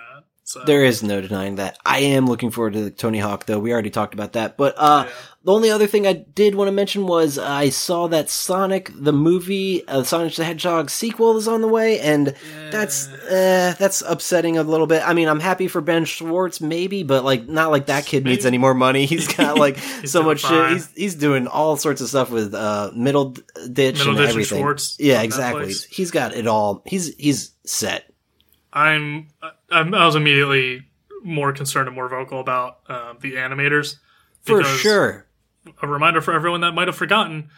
[0.52, 1.78] So, There is no denying that.
[1.82, 3.58] I am looking forward to Tony Hawk, though.
[3.58, 4.58] We already talked about that.
[4.58, 5.12] But uh, yeah.
[5.44, 9.14] the only other thing I did want to mention was I saw that Sonic the
[9.14, 12.34] movie, uh, Sonic the Hedgehog sequel is on the way, and
[12.70, 15.00] that's uh, that's upsetting a little bit.
[15.08, 18.44] I mean, I'm happy for Ben Schwartz, maybe, but like not like that kid needs
[18.44, 19.06] any more money.
[19.06, 20.70] He's got like He's so much shit.
[20.72, 24.58] He's he's doing all sorts of stuff with uh, Middleditch Middle and Ditch and everything.
[24.58, 25.68] Schwartz yeah, exactly.
[25.68, 25.86] Netflix.
[25.86, 26.82] He's got it all.
[26.84, 28.04] He's he's set.
[28.72, 29.28] I'm,
[29.72, 30.86] I'm I was immediately
[31.22, 33.96] more concerned and more vocal about um, the animators
[34.42, 35.26] For sure.
[35.80, 37.48] a reminder for everyone that might have forgotten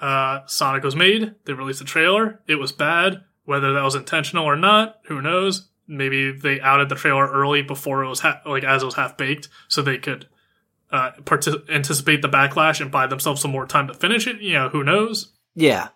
[0.00, 1.34] uh, Sonic was made.
[1.46, 2.40] They released a trailer.
[2.46, 3.22] It was bad.
[3.44, 5.68] Whether that was intentional or not, who knows?
[5.86, 9.16] Maybe they outed the trailer early before it was ha- like as it was half
[9.18, 10.26] baked, so they could
[10.90, 14.40] uh, partic- anticipate the backlash and buy themselves some more time to finish it.
[14.40, 15.32] You know, who knows?
[15.54, 15.88] Yeah.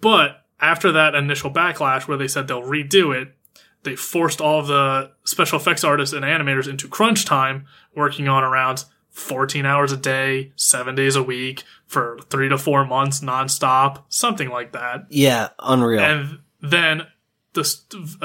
[0.00, 3.36] But after that initial backlash, where they said they'll redo it,
[3.84, 8.44] they forced all of the special effects artists and animators into crunch time, working on
[8.44, 14.04] around 14 hours a day, seven days a week for three to four months nonstop,
[14.08, 15.06] something like that.
[15.10, 15.48] Yeah.
[15.58, 16.00] Unreal.
[16.00, 17.02] And then
[17.54, 17.64] the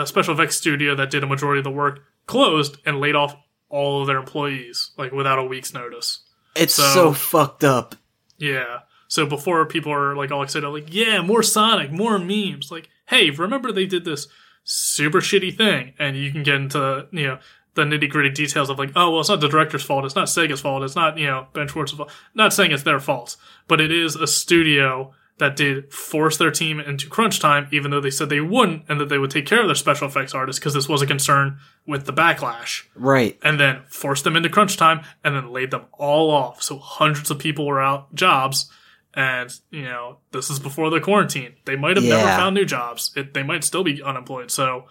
[0.05, 3.35] special effects studio that did a majority of the work closed and laid off
[3.69, 6.19] all of their employees, like without a week's notice.
[6.55, 7.95] it's so- so fucked up.
[8.37, 8.79] Yeah.
[9.09, 12.71] So before people are like all excited, like, yeah, more Sonic, more memes.
[12.71, 14.27] Like, hey, remember they did this
[14.69, 17.39] super shitty thing, and you can get into you know
[17.73, 20.27] the nitty gritty details of like, oh well, it's not the director's fault, it's not
[20.27, 22.11] Sega's fault, it's not you know Ben Schwartz's fault.
[22.35, 23.37] Not saying it's their fault,
[23.67, 28.01] but it is a studio that did force their team into crunch time, even though
[28.01, 30.59] they said they wouldn't, and that they would take care of their special effects artists
[30.59, 33.37] because this was a concern with the backlash Right.
[33.43, 36.63] and then forced them into crunch time and then laid them all off.
[36.63, 38.69] So hundreds of people were out jobs.
[39.13, 41.55] And, you know, this is before the quarantine.
[41.65, 43.11] They might have never found new jobs.
[43.15, 44.51] It, they might still be unemployed.
[44.51, 44.85] So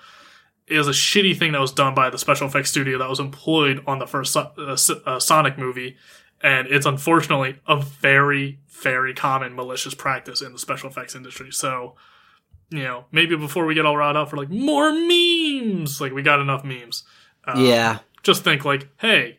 [0.66, 3.20] it was a shitty thing that was done by the special effects studio that was
[3.20, 5.96] employed on the first uh, uh, Sonic movie.
[6.42, 11.52] And it's unfortunately a very, very common malicious practice in the special effects industry.
[11.52, 11.94] So,
[12.70, 16.22] you know, maybe before we get all riled up for like more memes, like we
[16.22, 17.04] got enough memes.
[17.44, 18.00] Um, yeah.
[18.26, 19.38] just think like, hey,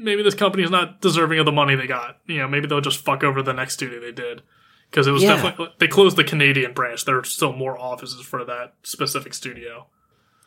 [0.00, 2.18] maybe this company is not deserving of the money they got.
[2.26, 4.42] You know, maybe they'll just fuck over the next studio they did.
[4.90, 5.36] Because it was Yeah.
[5.36, 7.04] definitely they closed the Canadian branch.
[7.04, 9.86] There are still more offices for that specific studio.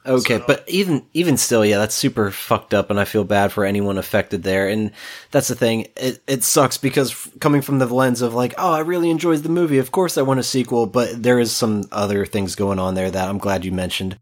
[0.05, 3.53] Okay, So- but even even still, yeah, that's super fucked up, and I feel bad
[3.53, 4.67] for anyone affected there.
[4.67, 4.91] And
[5.31, 8.73] that's the thing; it it sucks because f- coming from the lens of like, oh,
[8.73, 9.77] I really enjoyed the movie.
[9.77, 13.09] Of course, I want a sequel, but there is some other things going on there
[13.09, 14.19] that I'm glad you mentioned.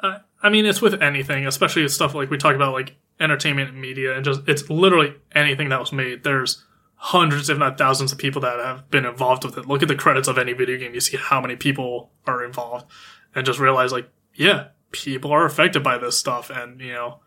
[0.00, 3.70] Uh, I mean, it's with anything, especially with stuff like we talk about, like entertainment
[3.70, 6.24] and media, and just it's literally anything that was made.
[6.24, 6.64] There's
[6.96, 9.66] hundreds, if not thousands, of people that have been involved with it.
[9.66, 12.86] Look at the credits of any video game; you see how many people are involved,
[13.34, 17.20] and just realize, like, yeah, people are affected by this stuff, and you know,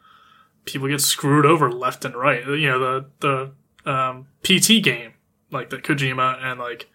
[0.66, 2.46] people get screwed over left and right.
[2.46, 2.80] You know,
[3.20, 3.52] the
[3.86, 5.14] the um, PT game,
[5.52, 6.90] like the Kojima and like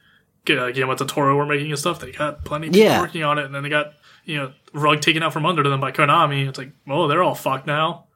[0.44, 2.00] Gu- Guillermo del Toro were making and stuff.
[2.00, 3.00] They got plenty of people Yeah.
[3.00, 5.80] working on it, and then they got you know rug taken out from under them
[5.80, 6.48] by Konami.
[6.48, 8.06] It's like, oh, they're all fucked now.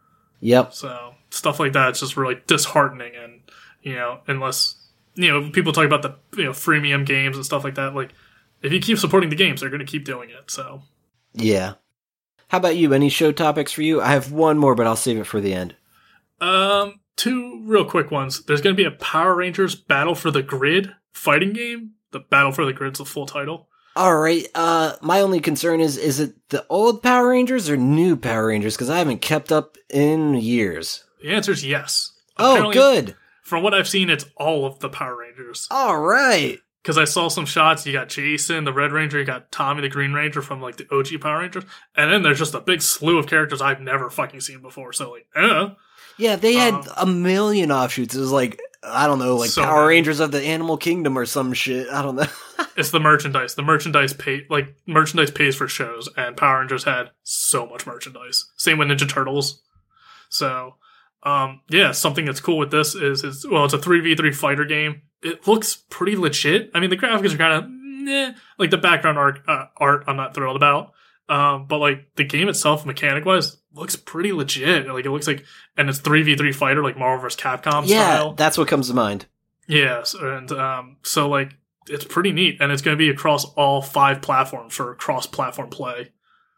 [0.40, 0.72] Yep.
[0.72, 3.12] So stuff like that, it's just really disheartening.
[3.16, 3.40] And
[3.82, 4.76] you know, unless
[5.14, 8.12] you know people talk about the you know freemium games and stuff like that, like
[8.62, 10.50] if you keep supporting the games, they're going to keep doing it.
[10.50, 10.82] So
[11.32, 11.74] Yeah.
[12.48, 12.92] How about you?
[12.92, 14.00] Any show topics for you?
[14.00, 15.74] I have one more, but I'll save it for the end.
[16.40, 18.44] Um, two real quick ones.
[18.44, 21.92] There's going to be a Power Rangers Battle for the Grid fighting game.
[22.12, 23.68] The Battle for the Grid's the full title.
[23.96, 24.46] All right.
[24.54, 28.76] Uh, my only concern is: is it the old Power Rangers or new Power Rangers?
[28.76, 31.02] Because I haven't kept up in years.
[31.22, 32.12] The answer is yes.
[32.38, 33.16] Oh, Apparently, good.
[33.42, 35.66] From what I've seen, it's all of the Power Rangers.
[35.70, 36.58] All right.
[36.82, 37.84] Because I saw some shots.
[37.86, 39.18] You got Jason, the Red Ranger.
[39.18, 41.64] You got Tommy, the Green Ranger from like the OG Power Rangers.
[41.96, 44.92] And then there's just a big slew of characters I've never fucking seen before.
[44.92, 45.70] So like, eh.
[46.18, 48.14] Yeah, they had Um, a million offshoots.
[48.14, 49.88] It was like I don't know, like So Power many.
[49.88, 51.88] Rangers of the Animal Kingdom or some shit.
[51.88, 52.26] I don't know.
[52.78, 53.54] It's the merchandise.
[53.54, 58.52] The merchandise pay like merchandise pays for shows, and Power Rangers had so much merchandise.
[58.58, 59.62] Same with Ninja Turtles.
[60.28, 60.74] So,
[61.22, 64.32] um, yeah, something that's cool with this is, is well, it's a three v three
[64.32, 65.02] fighter game.
[65.22, 66.70] It looks pretty legit.
[66.74, 69.40] I mean, the graphics are kind of like the background art.
[69.48, 70.92] Uh, art, I'm not thrilled about.
[71.28, 74.86] Um, but like the game itself, mechanic wise, looks pretty legit.
[74.88, 75.44] Like it looks like,
[75.76, 77.40] and it's three v three fighter, like Marvel vs.
[77.40, 78.32] Capcom Yeah, style.
[78.34, 79.26] that's what comes to mind.
[79.68, 81.54] Yes, and um, so like
[81.88, 86.10] it's pretty neat, and it's going to be across all five platforms for cross-platform play.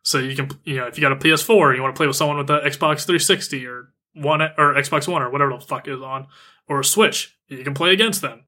[0.03, 2.17] So you can, you know, if you got a PS4, you want to play with
[2.17, 6.01] someone with the Xbox 360 or one or Xbox One or whatever the fuck is
[6.01, 6.29] on,
[6.67, 8.45] or a Switch, you can play against them.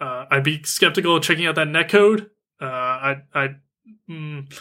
[0.00, 2.30] Uh, I'd be skeptical of checking out that netcode.
[2.60, 3.48] Uh, I, I,
[4.10, 4.52] mm,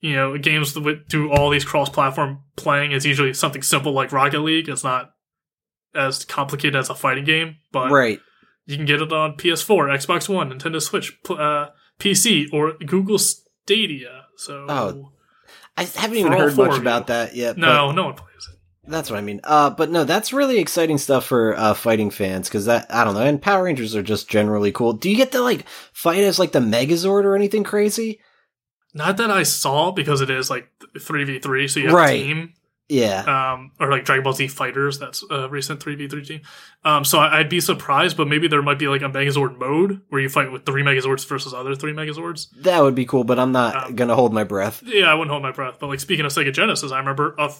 [0.00, 4.40] you know, games that do all these cross-platform playing is usually something simple like Rocket
[4.40, 4.68] League.
[4.68, 5.10] It's not
[5.94, 8.20] as complicated as a fighting game, but right.
[8.66, 14.24] you can get it on PS4, Xbox One, Nintendo Switch, uh, PC, or Google Stadia.
[14.36, 15.12] So Oh,
[15.76, 17.58] I haven't even heard much about that yet.
[17.58, 18.58] no, no one plays it.
[18.90, 19.40] that's what I mean.
[19.44, 23.14] Uh, but no, that's really exciting stuff for uh, fighting fans because that I don't
[23.14, 23.20] know.
[23.20, 24.94] And Power Rangers are just generally cool.
[24.94, 28.20] Do you get to like fight as like the Megazord or anything crazy?
[28.94, 30.68] Not that I saw because it is like
[31.00, 32.20] three v three, so you have Right.
[32.20, 32.52] a team,
[32.88, 33.52] Yeah.
[33.52, 34.98] um, or like Dragon Ball Z Fighters.
[34.98, 36.40] That's a recent three v three team.
[36.84, 40.00] Um, so I, I'd be surprised, but maybe there might be like a Megazord mode
[40.08, 42.46] where you fight with three Megazords versus other three Megazords.
[42.62, 44.82] That would be cool, but I'm not Um, gonna hold my breath.
[44.84, 45.76] Yeah, I wouldn't hold my breath.
[45.80, 47.50] But like speaking of Sega Genesis, I remember a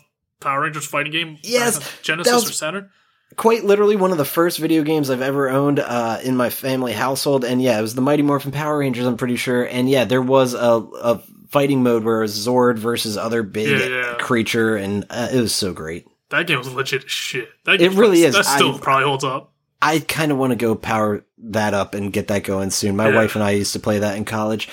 [0.41, 1.39] Power Rangers fighting game.
[1.43, 2.91] Yes, Genesis was- or Saturn.
[3.37, 6.93] Quite literally one of the first video games I've ever owned uh, in my family
[6.93, 9.07] household, and yeah, it was the Mighty Morphin Power Rangers.
[9.07, 12.79] I'm pretty sure, and yeah, there was a, a fighting mode where it was Zord
[12.79, 14.15] versus other big Yeah, yeah.
[14.19, 16.07] creature, and uh, it was so great.
[16.31, 17.49] That game was legit shit.
[17.65, 18.35] That It game really is.
[18.35, 19.53] That still I- probably holds up.
[19.83, 22.97] I kind of want to go power that up and get that going soon.
[22.97, 23.15] My Yeah.
[23.17, 24.69] wife and I used to play that in college.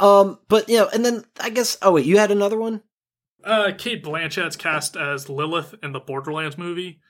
[0.00, 1.78] Um, but you know, and then I guess.
[1.82, 2.82] Oh wait, you had another one?
[3.44, 7.00] Uh, Cate Blanchett's cast as Lilith in the Borderlands movie.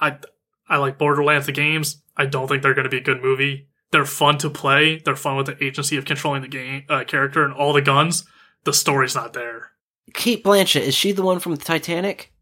[0.00, 0.16] I
[0.68, 2.02] I like Borderlands the games.
[2.16, 3.68] I don't think they're going to be a good movie.
[3.90, 4.98] They're fun to play.
[4.98, 8.24] They're fun with the agency of controlling the game uh, character and all the guns.
[8.64, 9.70] The story's not there.
[10.14, 12.32] Cate Blanchett is she the one from the Titanic?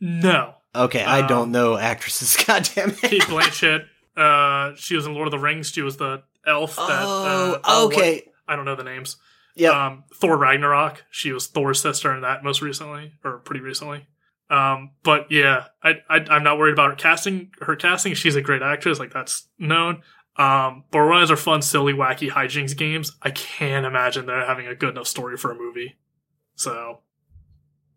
[0.00, 2.36] No, Okay, I Um, don't know actresses.
[2.46, 2.98] God damn it.
[3.02, 3.84] Cate Blanchett.
[4.16, 5.70] Uh, she was in Lord of the Rings.
[5.70, 6.76] She was the elf.
[6.76, 8.28] That, oh, uh, oh, what- okay.
[8.48, 9.16] I don't know the names.
[9.54, 9.86] Yeah.
[9.86, 11.04] Um, Thor Ragnarok.
[11.10, 14.06] She was Thor's sister in that most recently, or pretty recently.
[14.52, 17.52] Um, but yeah, I, I I'm not worried about her casting.
[17.62, 18.98] Her casting, she's a great actress.
[18.98, 20.02] Like that's known.
[20.36, 23.12] Um, Borderlands are fun, silly, wacky hijinks games.
[23.22, 25.96] I can't imagine they're having a good enough story for a movie.
[26.54, 27.00] So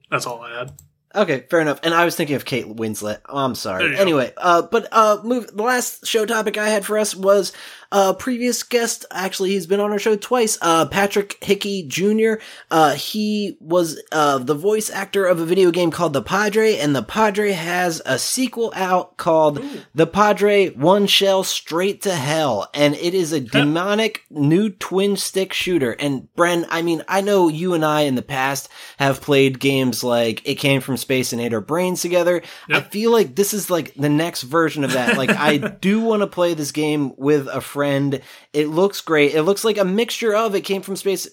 [0.10, 0.72] that's all I had.
[1.16, 1.80] Okay, fair enough.
[1.84, 3.22] And I was thinking of Kate Winslet.
[3.28, 3.96] Oh, I'm sorry.
[3.98, 5.48] Anyway, uh, but uh, move.
[5.56, 7.54] The last show topic I had for us was
[7.92, 9.06] uh, previous guest.
[9.12, 10.58] Actually, he's been on our show twice.
[10.62, 12.44] Uh, Patrick Hickey Jr.
[12.70, 16.94] Uh, he was uh the voice actor of a video game called The Padre, and
[16.94, 19.64] The Padre has a sequel out called
[19.94, 25.54] The Padre One Shell Straight to Hell, and it is a demonic new twin stick
[25.54, 25.92] shooter.
[25.94, 30.04] And Bren, I mean, I know you and I in the past have played games
[30.04, 32.42] like It Came from Space and Ate Our Brains together.
[32.70, 35.18] I feel like this is like the next version of that.
[35.18, 38.22] Like, I do want to play this game with a friend.
[38.54, 39.36] It looks great.
[39.36, 41.28] It looks like a mixture of It Came from Space.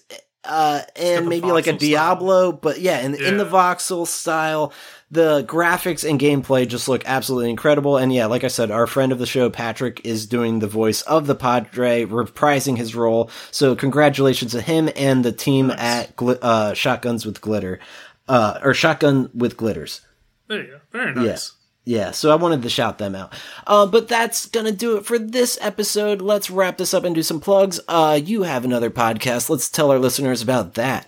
[0.45, 1.89] Uh, and maybe like a voxel style.
[1.89, 4.73] Diablo, but yeah, in, in the voxel style,
[5.09, 7.95] the graphics and gameplay just look absolutely incredible.
[7.95, 11.01] And yeah, like I said, our friend of the show, Patrick, is doing the voice
[11.03, 13.29] of the Padre, reprising his role.
[13.51, 15.79] So congratulations to him and the team Nice.
[15.79, 17.79] at Gli- uh, Shotguns with Glitter,
[18.27, 20.01] uh, or Shotgun with Glitters.
[20.47, 20.79] There you go.
[20.91, 21.53] Very nice.
[21.83, 22.11] Yeah, yeah.
[22.11, 23.33] so I wanted to shout them out.
[23.65, 26.21] Uh, but that's gonna do it for this episode.
[26.21, 27.79] Let's wrap this up and do some plugs.
[27.87, 29.49] Uh, you have another podcast.
[29.49, 31.07] Let's tell our listeners about that.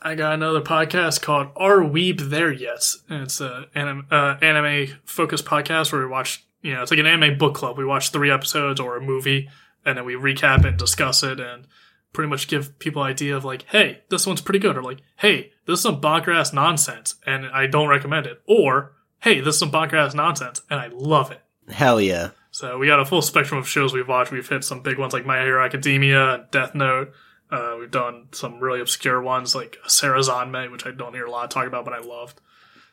[0.00, 2.84] I got another podcast called Are Weeb There Yet?
[3.08, 7.00] And it's a anim, uh, anime focused podcast where we watch, you know, it's like
[7.00, 7.76] an anime book club.
[7.76, 9.48] We watch three episodes or a movie
[9.84, 11.66] and then we recap it and discuss it and
[12.12, 14.76] pretty much give people idea of like, hey, this one's pretty good.
[14.76, 18.40] Or like, hey, this is some bonker ass nonsense and I don't recommend it.
[18.46, 21.42] Or, hey, this is some bonker ass nonsense and I love it.
[21.68, 22.30] Hell yeah.
[22.50, 24.32] So we got a full spectrum of shows we've watched.
[24.32, 27.12] We've hit some big ones like My Hero Academia and Death Note.
[27.50, 31.50] Uh, we've done some really obscure ones like Sarazanmai, which I don't hear a lot
[31.50, 32.40] talk about, but I loved.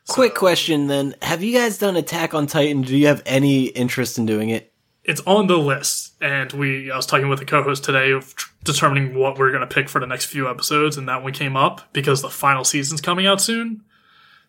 [0.06, 1.14] Quick question then.
[1.22, 2.82] Have you guys done Attack on Titan?
[2.82, 4.72] Do you have any interest in doing it?
[5.08, 6.90] It's on the list, and we.
[6.90, 9.88] I was talking with the co-host today of tr- determining what we're going to pick
[9.88, 13.24] for the next few episodes, and that one came up because the final season's coming
[13.26, 13.82] out soon.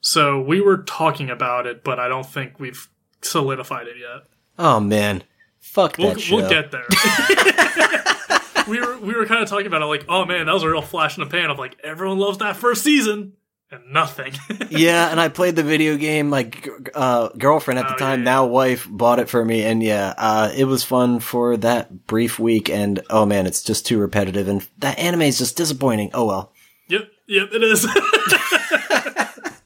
[0.02, 2.88] So we were talking about it, but I don't think we've
[3.22, 4.24] solidified it yet.
[4.58, 5.24] Oh man.
[5.60, 6.38] Fuck We'll, show.
[6.38, 6.86] we'll get there.
[8.68, 10.70] we were we were kind of talking about it like, oh man, that was a
[10.70, 13.34] real flash in the pan of like everyone loves that first season.
[13.72, 14.34] And nothing.
[14.70, 16.30] yeah, and I played the video game.
[16.30, 19.64] My g- uh, girlfriend at the Oh, time, yeah, now wife, bought it for me,
[19.64, 22.70] and yeah, uh, it was fun for that brief week.
[22.70, 26.12] And oh man, it's just too repetitive, and that anime is just disappointing.
[26.14, 26.54] Oh well.
[26.88, 27.86] yep, yep, it is.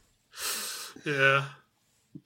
[1.06, 1.45] yeah.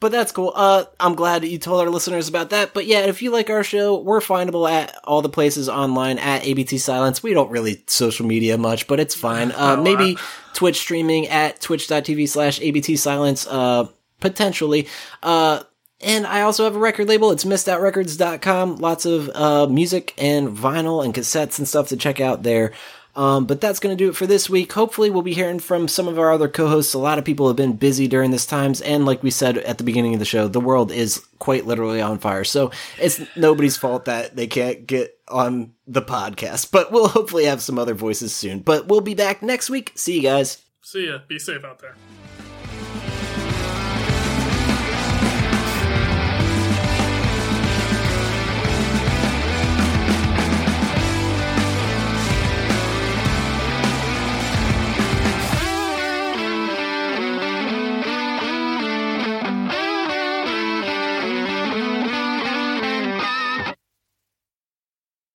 [0.06, 0.54] But that's cool.
[0.54, 2.76] Uh, I'm glad that you told our listeners about that.
[2.76, 6.46] But yeah, if you like our show, we're findable at all the places online at
[6.46, 7.24] ABT Silence.
[7.24, 9.52] We don't really social media much, but it's fine.
[9.56, 10.16] Uh, Oh, maybe
[10.54, 13.88] Twitch streaming at twitch.tv slash ABT Silence, uh,
[14.20, 14.88] potentially.
[15.24, 15.64] Uh,
[16.02, 17.32] and I also have a record label.
[17.32, 18.76] It's missedoutrecords.com.
[18.76, 22.74] Lots of, uh, music and vinyl and cassettes and stuff to check out there.
[23.16, 24.74] Um, but that's going to do it for this week.
[24.74, 26.94] Hopefully, we'll be hearing from some of our other co-hosts.
[26.94, 29.78] A lot of people have been busy during this times, and like we said at
[29.78, 32.44] the beginning of the show, the world is quite literally on fire.
[32.44, 36.72] So it's nobody's fault that they can't get on the podcast.
[36.72, 38.60] But we'll hopefully have some other voices soon.
[38.60, 39.94] But we'll be back next week.
[39.96, 40.62] See you guys.
[40.82, 41.20] See ya.
[41.28, 41.96] Be safe out there.